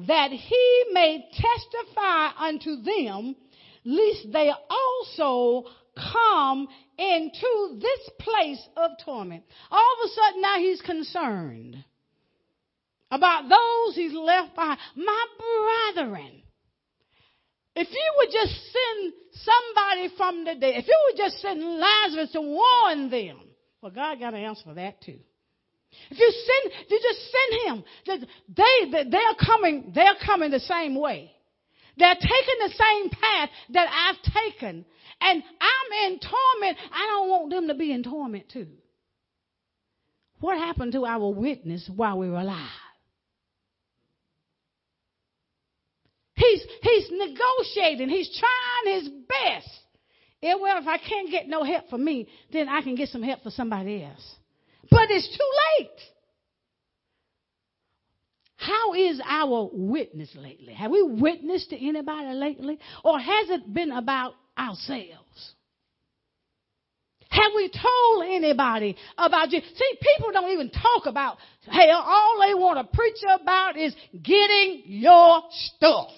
[0.08, 3.36] that he may testify unto them,
[3.84, 9.44] lest they also come into this place of torment.
[9.70, 11.84] All of a sudden now he's concerned
[13.12, 14.80] about those he's left behind.
[14.96, 15.26] My
[15.96, 16.43] brethren.
[17.76, 22.32] If you would just send somebody from the dead, if you would just send Lazarus
[22.34, 23.40] to warn them,
[23.82, 25.20] well, God got an answer for that too.
[26.10, 28.26] If you send, you just send him.
[28.56, 31.32] They, they're coming, they're coming the same way.
[31.98, 34.86] They're taking the same path that I've taken.
[35.22, 36.78] And I'm in torment.
[36.92, 38.68] I don't want them to be in torment too.
[40.40, 42.70] What happened to our witness while we were alive?
[46.44, 48.10] He's, he's negotiating.
[48.10, 49.70] He's trying his best.
[50.42, 53.24] Yeah, well, if I can't get no help for me, then I can get some
[53.24, 54.36] help for somebody else.
[54.90, 56.00] But it's too late.
[58.58, 60.74] How is our witness lately?
[60.74, 62.80] Have we witnessed to anybody lately?
[63.04, 65.54] Or has it been about ourselves?
[67.30, 69.60] Have we told anybody about you?
[69.60, 74.84] See, people don't even talk about, hey, all they want to preach about is getting
[74.86, 76.10] your stuff.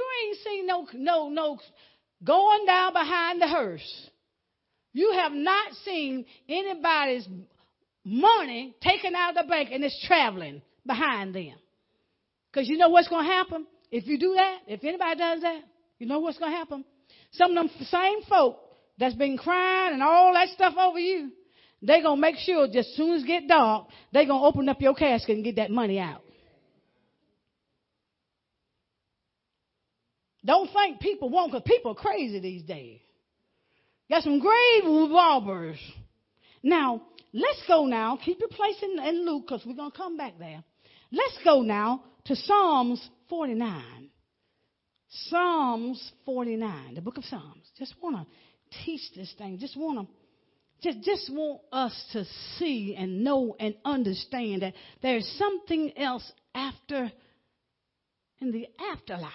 [0.00, 1.58] You ain't seen no, no, no
[2.24, 4.10] going down behind the hearse.
[4.94, 7.28] You have not seen anybody's
[8.02, 11.54] money taken out of the bank and it's traveling behind them.
[12.50, 13.66] Because you know what's going to happen?
[13.90, 15.60] If you do that, if anybody does that,
[15.98, 16.84] you know what's going to happen?
[17.32, 18.58] Some of them same folk
[18.98, 21.30] that's been crying and all that stuff over you,
[21.82, 24.46] they're going to make sure just as soon as it get dark, they're going to
[24.46, 26.22] open up your casket and get that money out.
[30.44, 33.00] Don't think people won't, because people are crazy these days.
[34.08, 35.78] Got some grave robbers.
[36.62, 38.18] Now, let's go now.
[38.24, 40.64] Keep your place in, in Luke, because we're going to come back there.
[41.12, 44.10] Let's go now to Psalms 49.
[45.08, 47.68] Psalms 49, the book of Psalms.
[47.78, 49.58] Just want to teach this thing.
[49.58, 50.14] Just want to
[50.82, 52.24] just, just want us to
[52.56, 54.72] see and know and understand that
[55.02, 57.12] there's something else after
[58.40, 59.30] in the afterlife.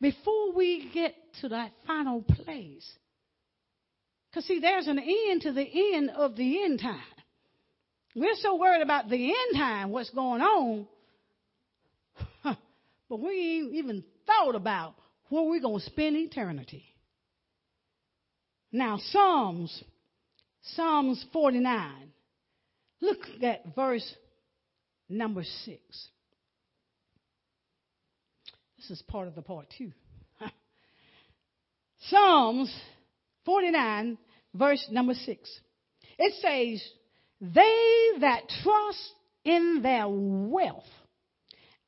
[0.00, 2.90] Before we get to that final place.
[4.30, 7.00] Because, see, there's an end to the end of the end time.
[8.14, 10.86] We're so worried about the end time, what's going on,
[13.08, 14.94] but we ain't even thought about
[15.28, 16.84] where we're going to spend eternity.
[18.72, 19.82] Now, Psalms,
[20.74, 21.92] Psalms 49.
[23.00, 24.14] Look at verse
[25.08, 25.80] number 6.
[28.80, 29.92] This is part of the part two.
[32.08, 32.74] Psalms
[33.44, 34.16] 49,
[34.54, 35.60] verse number 6.
[36.18, 36.82] It says,
[37.42, 39.12] They that trust
[39.44, 40.88] in their wealth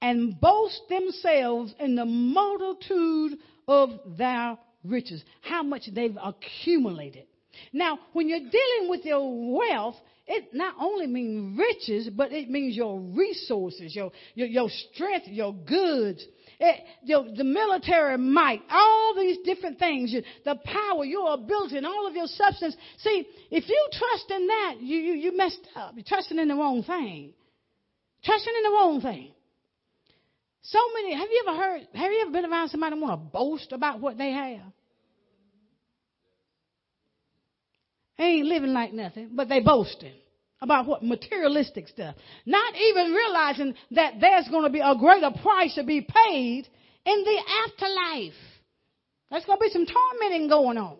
[0.02, 7.24] and boast themselves in the multitude of their riches, how much they've accumulated.
[7.72, 9.96] Now, when you're dealing with your wealth,
[10.34, 15.52] it not only means riches, but it means your resources, your, your, your strength, your
[15.52, 16.24] goods,
[16.58, 20.14] it, the, the, military might, all these different things,
[20.44, 22.74] the power, your ability, and all of your substance.
[22.98, 25.92] See, if you trust in that, you, you, you messed up.
[25.96, 27.34] You're trusting in the wrong thing.
[28.24, 29.32] Trusting in the wrong thing.
[30.62, 33.30] So many, have you ever heard, have you ever been around somebody who want to
[33.30, 34.72] boast about what they have?
[38.16, 40.14] They ain't living like nothing, but they boasting
[40.62, 42.14] about what materialistic stuff.
[42.46, 46.68] Not even realizing that there's going to be a greater price to be paid
[47.04, 48.32] in the afterlife.
[49.30, 50.96] There's going to be some tormenting going on.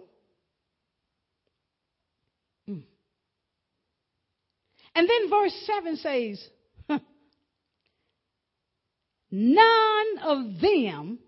[2.69, 2.83] Mm.
[4.97, 6.49] And then verse 7 says,
[9.31, 11.21] None of them,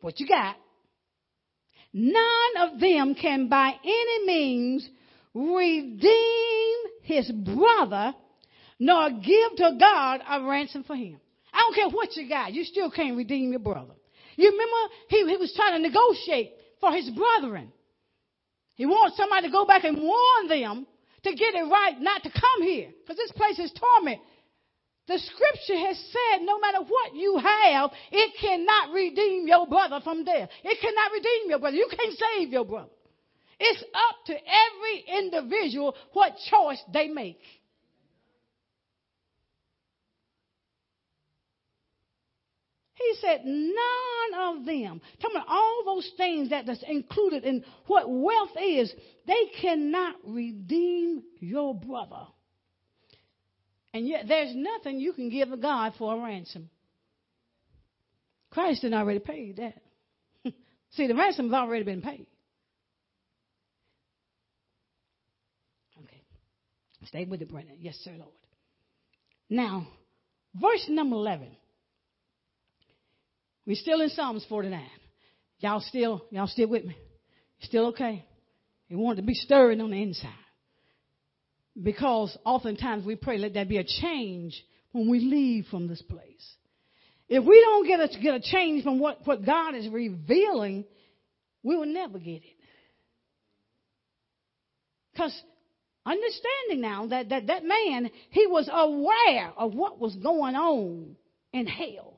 [0.00, 0.56] what you got,
[1.92, 4.88] none of them can by any means
[5.34, 8.14] redeem his brother
[8.78, 11.20] nor give to God a ransom for him.
[11.52, 13.94] I don't care what you got, you still can't redeem your brother.
[14.36, 17.72] You remember he, he was trying to negotiate for his brethren.
[18.74, 20.86] He wants somebody to go back and warn them
[21.22, 24.20] to get it right not to come here because this place is torment.
[25.06, 30.24] The scripture has said no matter what you have, it cannot redeem your brother from
[30.24, 30.48] death.
[30.64, 31.76] It cannot redeem your brother.
[31.76, 32.90] You can't save your brother.
[33.58, 37.40] It's up to every individual what choice they make.
[42.94, 47.64] He said, none of them, talking about all those things that that is included in
[47.86, 48.92] what wealth is,
[49.26, 52.26] they cannot redeem your brother.
[53.92, 56.70] And yet there's nothing you can give to God for a ransom.
[58.50, 59.82] Christ had already paid that.
[60.92, 62.26] See, the ransom has already been paid.
[67.06, 67.76] Stay with it, Brendan.
[67.80, 68.32] Yes, sir, Lord.
[69.50, 69.86] Now,
[70.54, 71.48] verse number 11.
[73.66, 74.82] We're still in Psalms 49.
[75.60, 76.96] Y'all still, y'all still with me?
[77.60, 78.26] Still okay?
[78.88, 80.30] You want to be stirring on the inside.
[81.80, 86.54] Because oftentimes we pray, let there be a change when we leave from this place.
[87.28, 90.84] If we don't get a, get a change from what, what God is revealing,
[91.62, 92.56] we will never get it.
[95.12, 95.34] Because
[96.06, 101.16] understanding now that, that that man, he was aware of what was going on
[101.52, 102.14] in hell.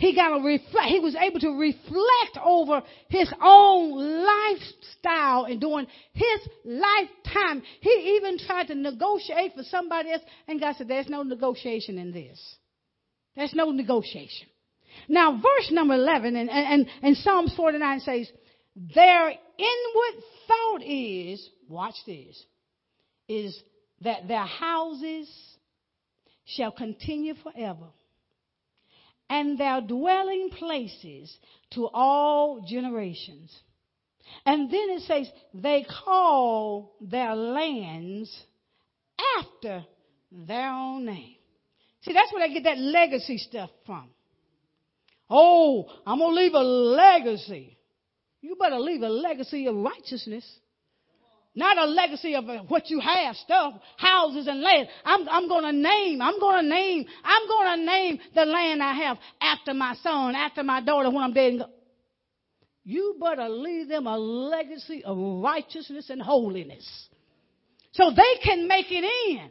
[0.00, 5.86] He got to reflect, he was able to reflect over his own lifestyle and during
[6.14, 7.62] his lifetime.
[7.82, 12.12] He even tried to negotiate for somebody else, and God said, There's no negotiation in
[12.12, 12.40] this.
[13.36, 14.48] There's no negotiation.
[15.06, 18.30] Now, verse number 11 and, and, and Psalms 49 says,
[18.94, 22.44] Their inward thought is, watch this,
[23.28, 23.58] is
[24.02, 25.30] that their houses
[26.44, 27.86] shall continue forever
[29.28, 31.34] and their dwelling places
[31.72, 33.56] to all generations.
[34.44, 38.30] And then it says, they call their lands
[39.38, 39.84] after
[40.32, 41.36] their own name.
[42.02, 44.08] See, that's where they get that legacy stuff from.
[45.28, 47.76] Oh, I'm going to leave a legacy.
[48.40, 50.44] You better leave a legacy of righteousness.
[51.54, 54.88] Not a legacy of uh, what you have, stuff, houses and land.
[55.04, 59.74] I'm, I'm to name, I'm to name, I'm to name the land I have after
[59.74, 61.60] my son, after my daughter when I'm dead.
[62.84, 67.08] You better leave them a legacy of righteousness and holiness.
[67.92, 69.50] So they can make it in.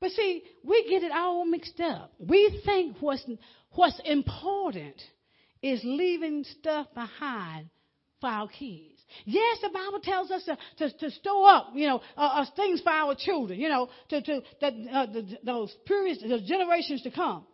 [0.00, 2.12] But see, we get it all mixed up.
[2.18, 3.24] We think what's,
[3.72, 4.96] what's important
[5.62, 7.68] is leaving stuff behind
[8.20, 8.99] for our kids.
[9.24, 12.80] Yes, the Bible tells us to, to, to store up, you know, uh, uh, things
[12.80, 17.10] for our children, you know, to, to that, uh, the, those periods, the generations to
[17.10, 17.46] come.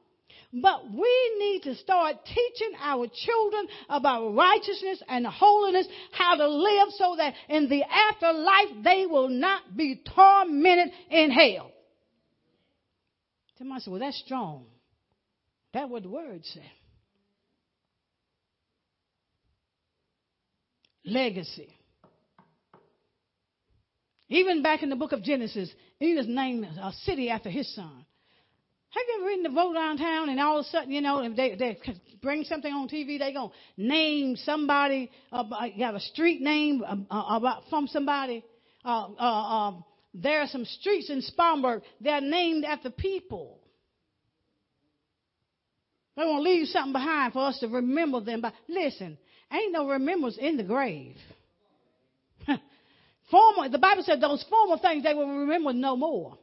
[0.53, 6.89] But we need to start teaching our children about righteousness and holiness, how to live
[6.91, 11.73] so that in the afterlife they will not be tormented in hell.
[13.59, 14.67] Somebody said, well, that's strong.
[15.73, 16.63] That's what the word said.
[21.07, 21.69] Legacy.
[24.29, 25.71] Even back in the book of Genesis,
[26.03, 28.05] Enos named a city after his son.
[28.91, 31.37] Have you ever ridden the boat downtown and all of a sudden, you know, if
[31.37, 31.79] they, they
[32.23, 35.45] bring something on TV, they going to name somebody, uh,
[35.79, 38.45] got a street name uh, uh, about from somebody.
[38.85, 39.85] Uh, uh, um,
[40.15, 41.83] there are some streets in Spartanburg.
[42.01, 43.56] that are named after people.
[46.17, 48.41] They want to leave something behind for us to remember them.
[48.41, 49.19] But listen,
[49.53, 51.17] Ain't no remembrance in the grave.
[53.31, 56.37] former, the Bible said those former things they will remember no more.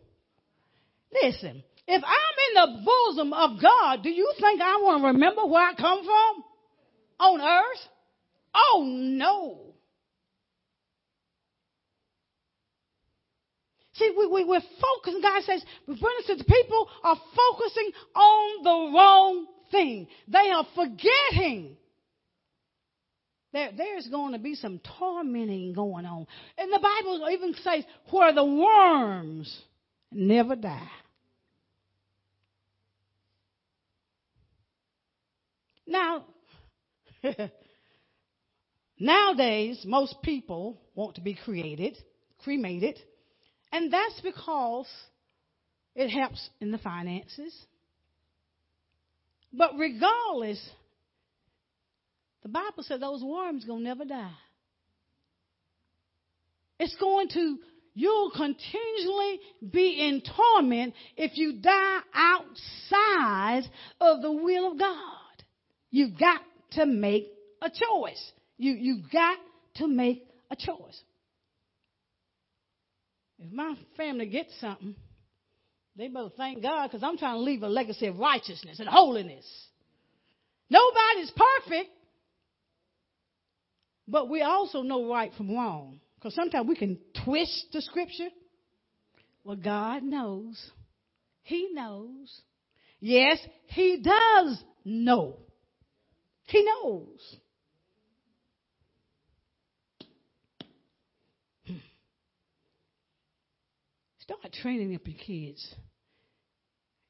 [1.12, 5.46] Listen, if I'm in the bosom of God, do you think I want to remember
[5.46, 6.44] where I come from
[7.20, 7.80] on earth?
[8.56, 9.60] Oh no.
[13.96, 15.22] See, we, we, we're focusing.
[15.22, 20.08] God says, Brothers and people are focusing on the wrong thing.
[20.28, 21.78] They are forgetting
[23.54, 26.26] there, there's going to be some tormenting going on.
[26.58, 29.62] And the Bible even says where the worms
[30.12, 30.90] never die.
[35.86, 36.26] Now,
[39.00, 41.96] nowadays, most people want to be created,
[42.44, 42.98] cremated,
[43.72, 44.88] and that's because
[45.94, 47.54] it helps in the finances.
[49.54, 50.60] But regardless,
[52.42, 54.32] the Bible says those worms to never die.
[56.80, 57.58] It's going to,
[57.94, 59.40] you'll continually
[59.72, 63.64] be in torment if you die outside
[64.02, 64.98] of the will of God.
[65.92, 66.42] You've got
[66.72, 67.28] to make
[67.62, 68.32] a choice.
[68.58, 69.38] You, you've got
[69.76, 71.00] to make a choice.
[73.38, 74.96] If my family gets something,
[75.96, 79.46] they better thank God because I'm trying to leave a legacy of righteousness and holiness.
[80.70, 81.90] Nobody's perfect.
[84.08, 86.00] But we also know right from wrong.
[86.16, 88.30] Because sometimes we can twist the scripture.
[89.44, 90.72] Well, God knows.
[91.44, 92.42] He knows.
[93.00, 93.38] Yes,
[93.68, 95.38] He does know.
[96.46, 97.38] He knows.
[104.24, 105.76] Start training up your kids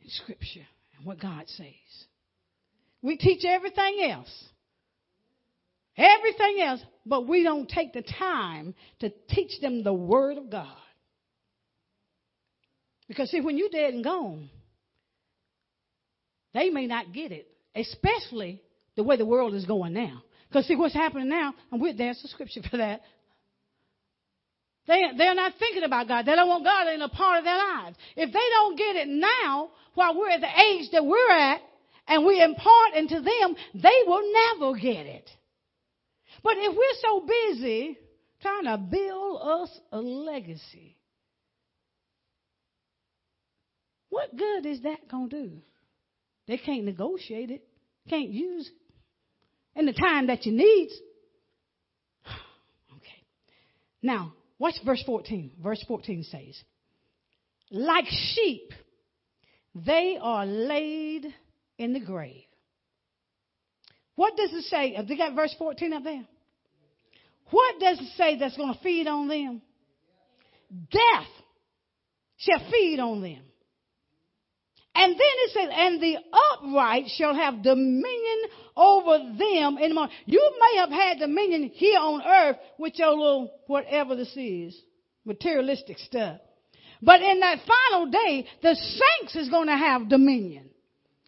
[0.02, 0.66] in Scripture
[0.98, 1.68] and what God says.
[3.04, 4.46] We teach everything else.
[5.96, 10.76] Everything else, but we don't take the time to teach them the Word of God.
[13.08, 14.50] Because, see, when you're dead and gone,
[16.56, 18.60] they may not get it, especially
[18.96, 20.24] the way the world is going now.
[20.50, 23.02] Because, see, what's happening now, and we're, there's a scripture for that.
[24.88, 26.26] They, they're not thinking about God.
[26.26, 27.96] They don't want God in a part of their lives.
[28.16, 31.62] If they don't get it now, while we're at the age that we're at,
[32.08, 35.30] and we impart into them, they will never get it.
[36.44, 37.98] But if we're so busy
[38.42, 40.98] trying to build us a legacy.
[44.10, 45.52] What good is that going to do?
[46.48, 47.64] They can't negotiate it,
[48.10, 50.90] can't use it in the time that you need.
[52.98, 53.24] okay.
[54.02, 55.52] Now, watch verse 14.
[55.62, 56.62] Verse 14 says,
[57.72, 58.72] Like sheep,
[59.76, 61.26] they are laid
[61.78, 62.44] in the grave.
[64.16, 64.94] What does it say?
[64.94, 66.26] Have they got verse 14 up there?
[67.50, 69.62] What does it say that's going to feed on them?
[70.92, 71.28] Death
[72.38, 73.42] shall feed on them.
[74.96, 76.18] And then it says, and the
[76.54, 78.42] upright shall have dominion
[78.78, 80.16] over them in the morning.
[80.26, 84.80] You may have had dominion here on earth with your little, whatever this is,
[85.26, 86.40] materialistic stuff.
[87.02, 90.70] But in that final day, the saints is going to have dominion.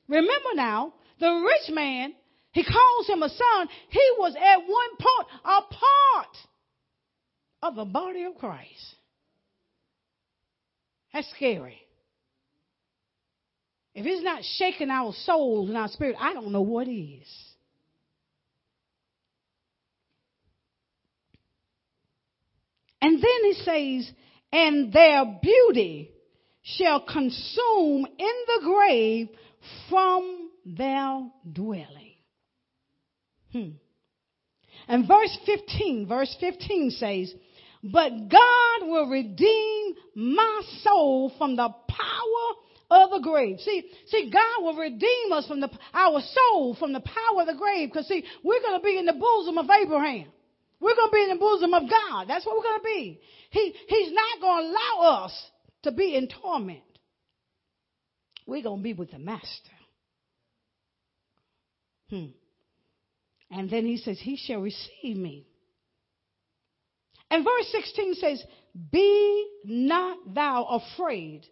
[0.08, 2.14] Remember now, the rich man,
[2.52, 3.68] he calls him a son.
[3.90, 6.38] He was at one point a part
[7.64, 8.96] of the body of Christ.
[11.12, 11.85] That's scary.
[13.96, 17.28] If it's not shaking our souls and our spirit, I don't know what is.
[23.02, 24.12] And then he says,
[24.52, 26.12] and their beauty
[26.64, 29.30] shall consume in the grave
[29.90, 32.16] from their dwelling.
[33.54, 33.70] Hmm.
[34.88, 37.34] And verse 15, verse 15 says,
[37.84, 43.60] But God will redeem my soul from the power of the grave.
[43.60, 47.56] See, see, God will redeem us from the, our soul from the power of the
[47.56, 47.90] grave.
[47.90, 50.28] Because see, we're going to be in the bosom of Abraham.
[50.80, 52.26] We're going to be in the bosom of God.
[52.28, 53.20] That's what we're going to be.
[53.50, 55.52] He, he's not going to allow us
[55.84, 56.82] to be in torment.
[58.46, 59.72] We're going to be with the Master.
[62.10, 62.26] Hmm.
[63.50, 65.48] And then he says, He shall receive me.
[67.32, 68.44] And verse 16 says,
[68.92, 71.46] Be not thou afraid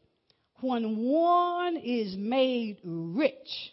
[0.61, 3.71] when one is made rich,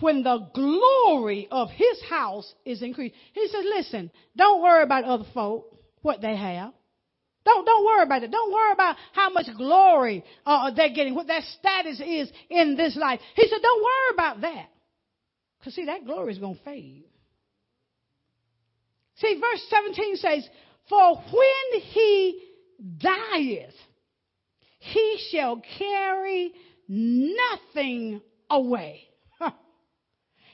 [0.00, 3.14] when the glory of his house is increased.
[3.34, 6.72] He says, listen, don't worry about other folk, what they have.
[7.44, 8.30] Don't, don't worry about it.
[8.30, 12.96] Don't worry about how much glory uh, they're getting, what their status is in this
[12.96, 13.20] life.
[13.34, 14.68] He said, don't worry about that.
[15.58, 17.04] Because see, that glory is going to fade.
[19.16, 20.48] See, verse 17 says,
[20.88, 22.42] For when he
[22.98, 23.74] dieth,
[24.80, 26.52] he shall carry
[26.88, 28.20] nothing
[28.50, 29.02] away.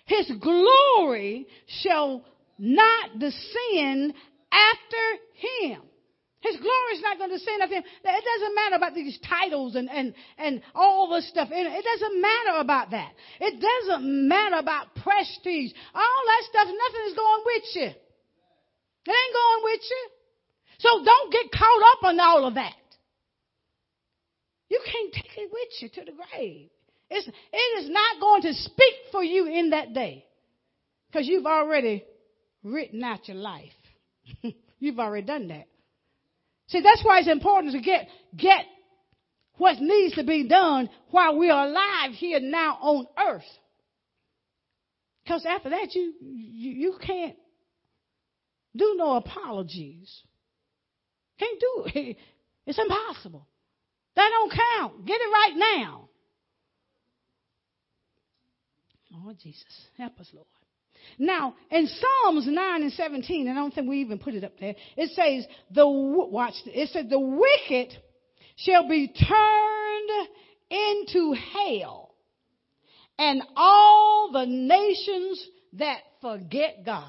[0.07, 1.49] His glory
[1.83, 2.25] shall
[2.59, 4.15] not descend
[4.53, 5.05] after
[5.35, 5.83] him.
[6.41, 7.83] His glory is not going to descend after him.
[8.05, 11.49] It doesn't matter about these titles and, and, and all this stuff.
[11.51, 13.11] It doesn't matter about that.
[13.41, 15.73] It doesn't matter about prestige.
[15.93, 17.91] All that stuff, nothing is going with you.
[19.07, 20.09] It ain't going with you.
[20.79, 22.75] So don't get caught up on all of that.
[24.69, 26.71] You can't take it with you to the grave.
[27.09, 30.25] It's, it is not going to speak for you in that day
[31.07, 32.05] because you've already
[32.65, 33.71] written out your life.
[34.79, 35.67] you've already done that.
[36.69, 38.65] See, that's why it's important to get, get
[39.57, 43.45] what needs to be done while we are alive here now on earth.
[45.23, 47.37] Because after that, you, you, you can't
[48.77, 50.23] do no apologies.
[51.39, 52.17] Can't do it.
[52.69, 53.47] It's impossible.
[54.17, 55.07] That don't count.
[55.07, 56.09] Get it right now.
[59.15, 59.65] Oh, Jesus.
[59.97, 60.47] Help us, Lord.
[61.19, 64.59] Now, in Psalms 9 and 17, and I don't think we even put it up
[64.59, 67.97] there, it says, the, watch, it says, the wicked
[68.57, 70.29] shall be turned
[70.71, 72.15] into hell,
[73.19, 77.05] and all the nations that forget God.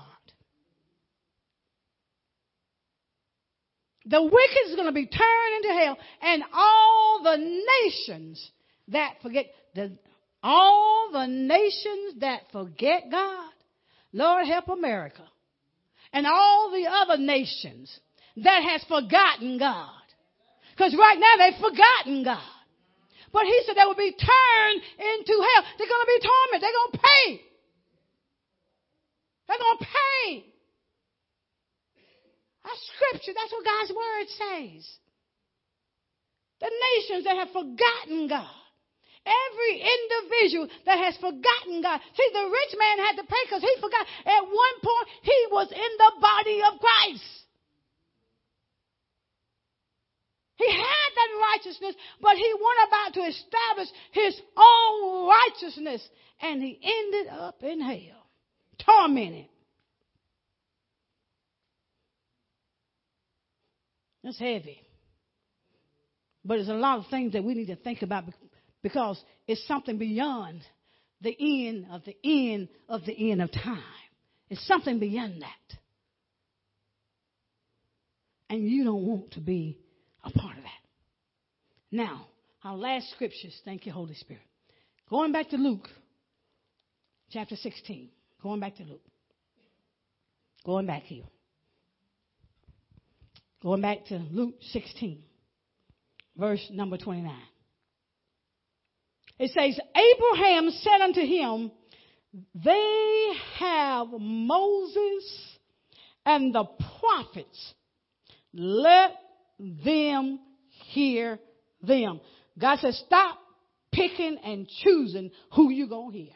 [4.09, 8.51] The wicked is going to be turned into hell, and all the nations
[8.89, 9.97] that forget the,
[10.41, 13.51] all the nations that forget God.
[14.13, 15.23] Lord help America.
[16.13, 17.99] And all the other nations
[18.37, 19.89] that has forgotten God.
[20.71, 22.57] Because right now they've forgotten God.
[23.33, 25.63] But he said they will be turned into hell.
[25.77, 26.61] They're going to be tormented.
[26.61, 27.41] They're going to pay.
[29.47, 30.56] They're going to pay.
[32.67, 33.31] That's scripture.
[33.31, 34.83] That's what God's word says.
[36.59, 38.59] The nations that have forgotten God.
[39.23, 41.99] Every individual that has forgotten God.
[42.15, 44.03] See, the rich man had to pay because he forgot.
[44.25, 47.31] At one point, he was in the body of Christ.
[50.57, 56.01] He had that righteousness, but he went about to establish his own righteousness.
[56.41, 58.27] And he ended up in hell,
[58.79, 59.47] tormented.
[64.27, 64.81] That's heavy.
[66.43, 68.25] But there's a lot of things that we need to think about
[68.83, 70.63] because it's something beyond
[71.21, 73.79] the end of the end of the end of time.
[74.49, 75.77] It's something beyond that.
[78.49, 79.79] And you don't want to be
[80.25, 80.71] a part of that.
[81.89, 82.27] Now,
[82.65, 83.57] our last scriptures.
[83.63, 84.43] Thank you, Holy Spirit.
[85.09, 85.87] Going back to Luke
[87.31, 88.09] chapter 16.
[88.43, 89.05] Going back to Luke.
[90.65, 91.23] Going back here.
[93.63, 95.23] Going back to Luke 16,
[96.37, 97.33] verse number 29.
[99.39, 101.71] It says, Abraham said unto him,
[102.53, 105.57] They have Moses
[106.25, 106.65] and the
[106.99, 107.73] prophets.
[108.53, 109.11] Let
[109.59, 110.39] them
[110.91, 111.39] hear
[111.81, 112.21] them.
[112.59, 113.39] God says, Stop
[113.91, 116.33] picking and choosing who you're going to hear.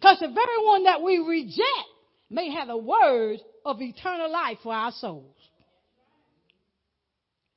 [0.00, 1.88] Because the very one that we reject
[2.30, 5.34] may have the word of eternal life for our souls.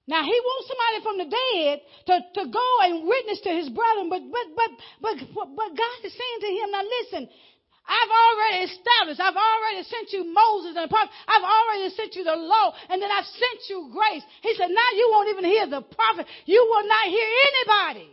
[0.07, 1.75] Now he wants somebody from the dead
[2.07, 5.15] to, to go and witness to his brethren, but but but but
[5.55, 7.29] but God is saying to him, now listen,
[7.87, 12.23] I've already established, I've already sent you Moses and the prophet, I've already sent you
[12.23, 14.23] the law, and then I've sent you grace.
[14.41, 18.09] He said, now you won't even hear the prophet, you will not hear anybody.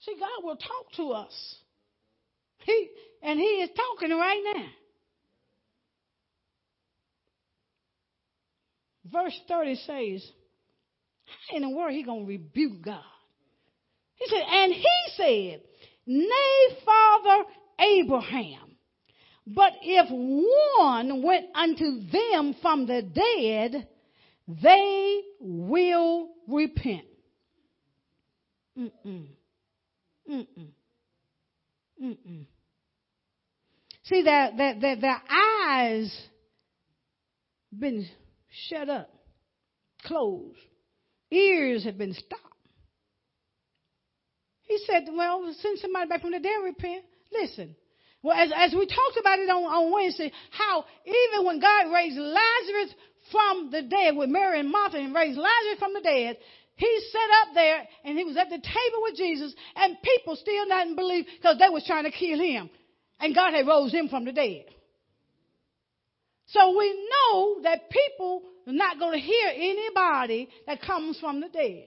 [0.00, 1.34] See, God will talk to us.
[2.64, 2.88] He
[3.22, 4.66] and He is talking right now.
[9.10, 10.30] Verse 30 says,
[11.48, 13.02] How in the world he gonna rebuke God?
[14.14, 15.62] He said, and he said,
[16.06, 17.44] Nay, Father
[17.80, 18.76] Abraham,
[19.46, 23.88] but if one went unto them from the dead,
[24.62, 27.06] they will repent.
[28.78, 29.26] Mm-mm.
[30.30, 30.68] Mm-mm.
[32.02, 32.46] Mm-mm.
[34.10, 36.12] See, that, that, that their eyes
[37.76, 38.08] been
[38.68, 39.08] shut up,
[40.04, 40.58] closed.
[41.30, 42.42] Ears have been stopped.
[44.62, 47.04] He said, well, send somebody back from the dead repent.
[47.32, 47.76] Listen.
[48.20, 52.18] Well, as, as we talked about it on, on Wednesday, how even when God raised
[52.18, 52.94] Lazarus
[53.30, 56.36] from the dead with Mary and Martha and raised Lazarus from the dead,
[56.74, 60.64] he sat up there and he was at the table with Jesus and people still
[60.64, 62.70] didn't believe because they was trying to kill him.
[63.20, 64.64] And God had rose him from the dead.
[66.46, 71.48] So we know that people are not going to hear anybody that comes from the
[71.48, 71.86] dead.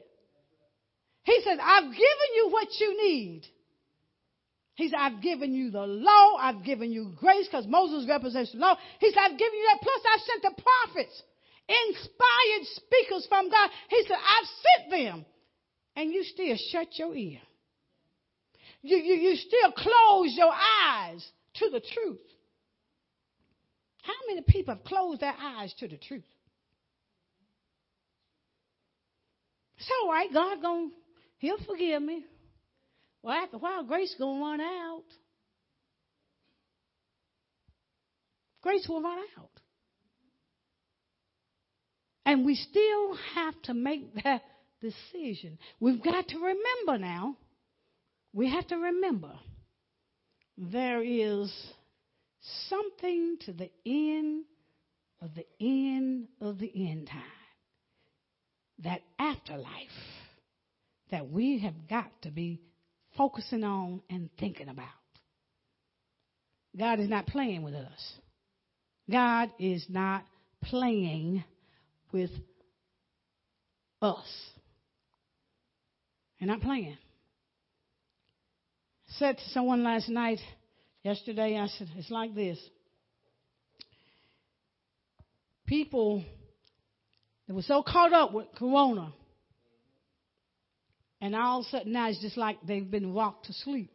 [1.23, 3.43] He says, I've given you what you need.
[4.75, 6.35] He said, I've given you the law.
[6.39, 8.75] I've given you grace because Moses represents the law.
[8.99, 9.81] He said, I've given you that.
[9.81, 11.23] Plus, I've sent the prophets,
[11.67, 13.69] inspired speakers from God.
[13.89, 15.25] He said, I've sent them.
[15.95, 17.39] And you still shut your ear.
[18.83, 21.25] You, you, you still close your eyes
[21.55, 22.19] to the truth.
[24.03, 26.23] How many people have closed their eyes to the truth?
[29.77, 30.31] It's all right.
[30.31, 30.91] God going
[31.43, 32.23] He'll forgive me.
[33.21, 35.03] Well, after a while, grace gonna run out.
[38.61, 39.49] Grace will run out.
[42.25, 44.41] And we still have to make that
[44.79, 45.57] decision.
[45.81, 47.35] We've got to remember now.
[48.33, 49.31] We have to remember
[50.57, 51.53] there is
[52.69, 54.45] something to the end
[55.21, 57.21] of the end of the end time.
[58.83, 59.69] That afterlife
[61.11, 62.59] that we have got to be
[63.15, 64.87] focusing on and thinking about.
[66.77, 68.13] God is not playing with us.
[69.09, 70.25] God is not
[70.63, 71.43] playing
[72.11, 72.31] with
[74.01, 74.25] us.
[76.39, 76.97] And not playing.
[79.19, 80.39] Said to someone last night,
[81.03, 82.57] yesterday, I said, it's like this.
[85.67, 86.23] People
[87.47, 89.13] that were so caught up with Corona
[91.21, 93.91] and all of a sudden now it's just like they've been rocked to sleep.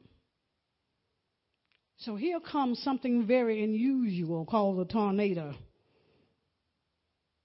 [1.99, 5.55] So here comes something very unusual called a tornado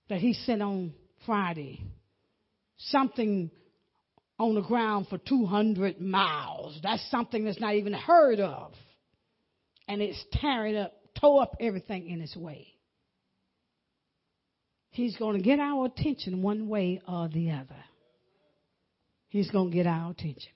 [0.10, 0.94] that he sent on
[1.26, 1.82] Friday.
[2.78, 3.52] Something
[4.40, 6.80] on the ground for 200 miles.
[6.82, 8.74] That's something that's not even heard of.
[9.88, 12.68] And it's tearing up, tore up everything in its way.
[14.90, 17.84] He's going to get our attention one way or the other.
[19.30, 20.52] He's going to get our attention.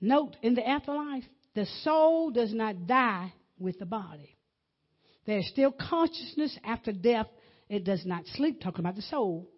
[0.00, 1.24] Note in the afterlife,
[1.54, 4.36] the soul does not die with the body.
[5.26, 7.26] There's still consciousness after death.
[7.68, 9.48] It does not sleep, talking about the soul.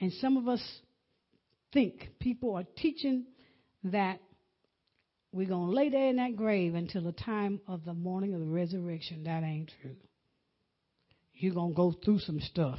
[0.00, 0.62] And some of us
[1.72, 3.26] think people are teaching
[3.84, 4.20] that
[5.32, 8.40] we're going to lay there in that grave until the time of the morning of
[8.40, 9.24] the resurrection.
[9.24, 9.96] That ain't true.
[11.34, 12.78] You're going to go through some stuff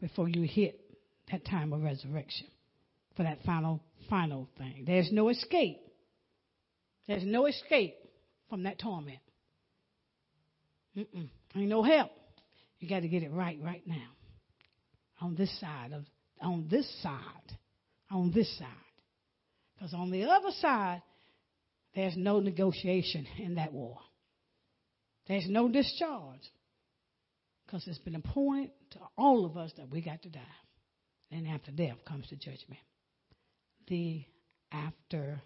[0.00, 0.80] before you hit
[1.30, 2.48] that time of resurrection
[3.16, 3.80] for that final,
[4.10, 4.84] final thing.
[4.86, 5.78] There's no escape.
[7.06, 7.94] There's no escape
[8.50, 9.18] from that torment.
[10.96, 11.28] Mm-mm.
[11.54, 12.10] Ain't no help.
[12.86, 14.06] You got to get it right right now.
[15.20, 16.04] On this side of,
[16.40, 17.58] on this side,
[18.12, 18.68] on this side.
[19.74, 21.02] Because on the other side,
[21.96, 23.98] there's no negotiation in that war.
[25.26, 26.48] There's no discharge.
[27.66, 30.40] Because it's been appointed to all of us that we got to die.
[31.32, 32.82] And after death comes the judgment.
[33.88, 34.22] The
[34.70, 35.40] afterlife.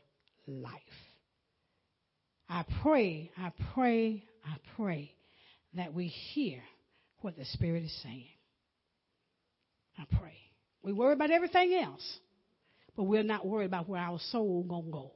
[2.51, 5.15] I pray, I pray, I pray
[5.73, 6.61] that we hear
[7.23, 8.29] what the Spirit is saying.
[9.99, 10.37] I pray.
[10.83, 12.19] We worry about everything else,
[12.97, 15.13] but we're not worried about where our soul gonna go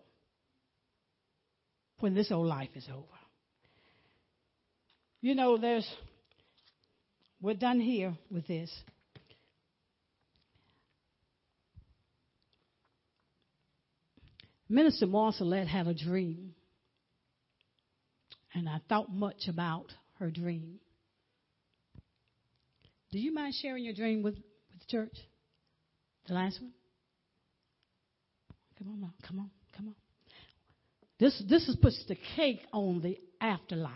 [2.01, 3.07] when this old life is over.
[5.21, 5.89] You know, there's
[7.41, 8.71] we're done here with this.
[14.69, 16.55] Minister Marcelette had a dream,
[18.55, 19.87] and I thought much about
[20.19, 20.81] her dream.
[23.15, 25.17] Do you mind sharing your dream with, with the church?
[26.27, 26.73] The last one?
[28.77, 29.95] Come on, come on, come on.
[31.21, 33.93] This this is puts the cake on the afterlife,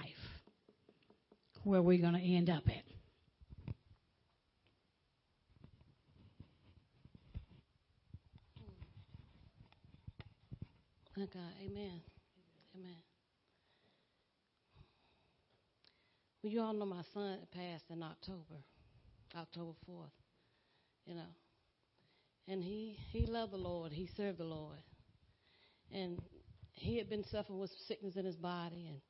[1.64, 2.84] where we're going to end up at.
[11.16, 11.40] Thank God.
[11.66, 12.00] Amen.
[12.76, 12.94] Amen.
[16.40, 18.62] Well, you all know my son passed in October,
[19.36, 20.10] October 4th,
[21.06, 21.34] you know.
[22.46, 23.92] And he, he loved the Lord.
[23.92, 24.78] He served the Lord.
[25.92, 26.18] And
[26.74, 28.88] he had been suffering with sickness in his body.
[28.88, 29.00] And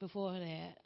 [0.00, 0.78] before that,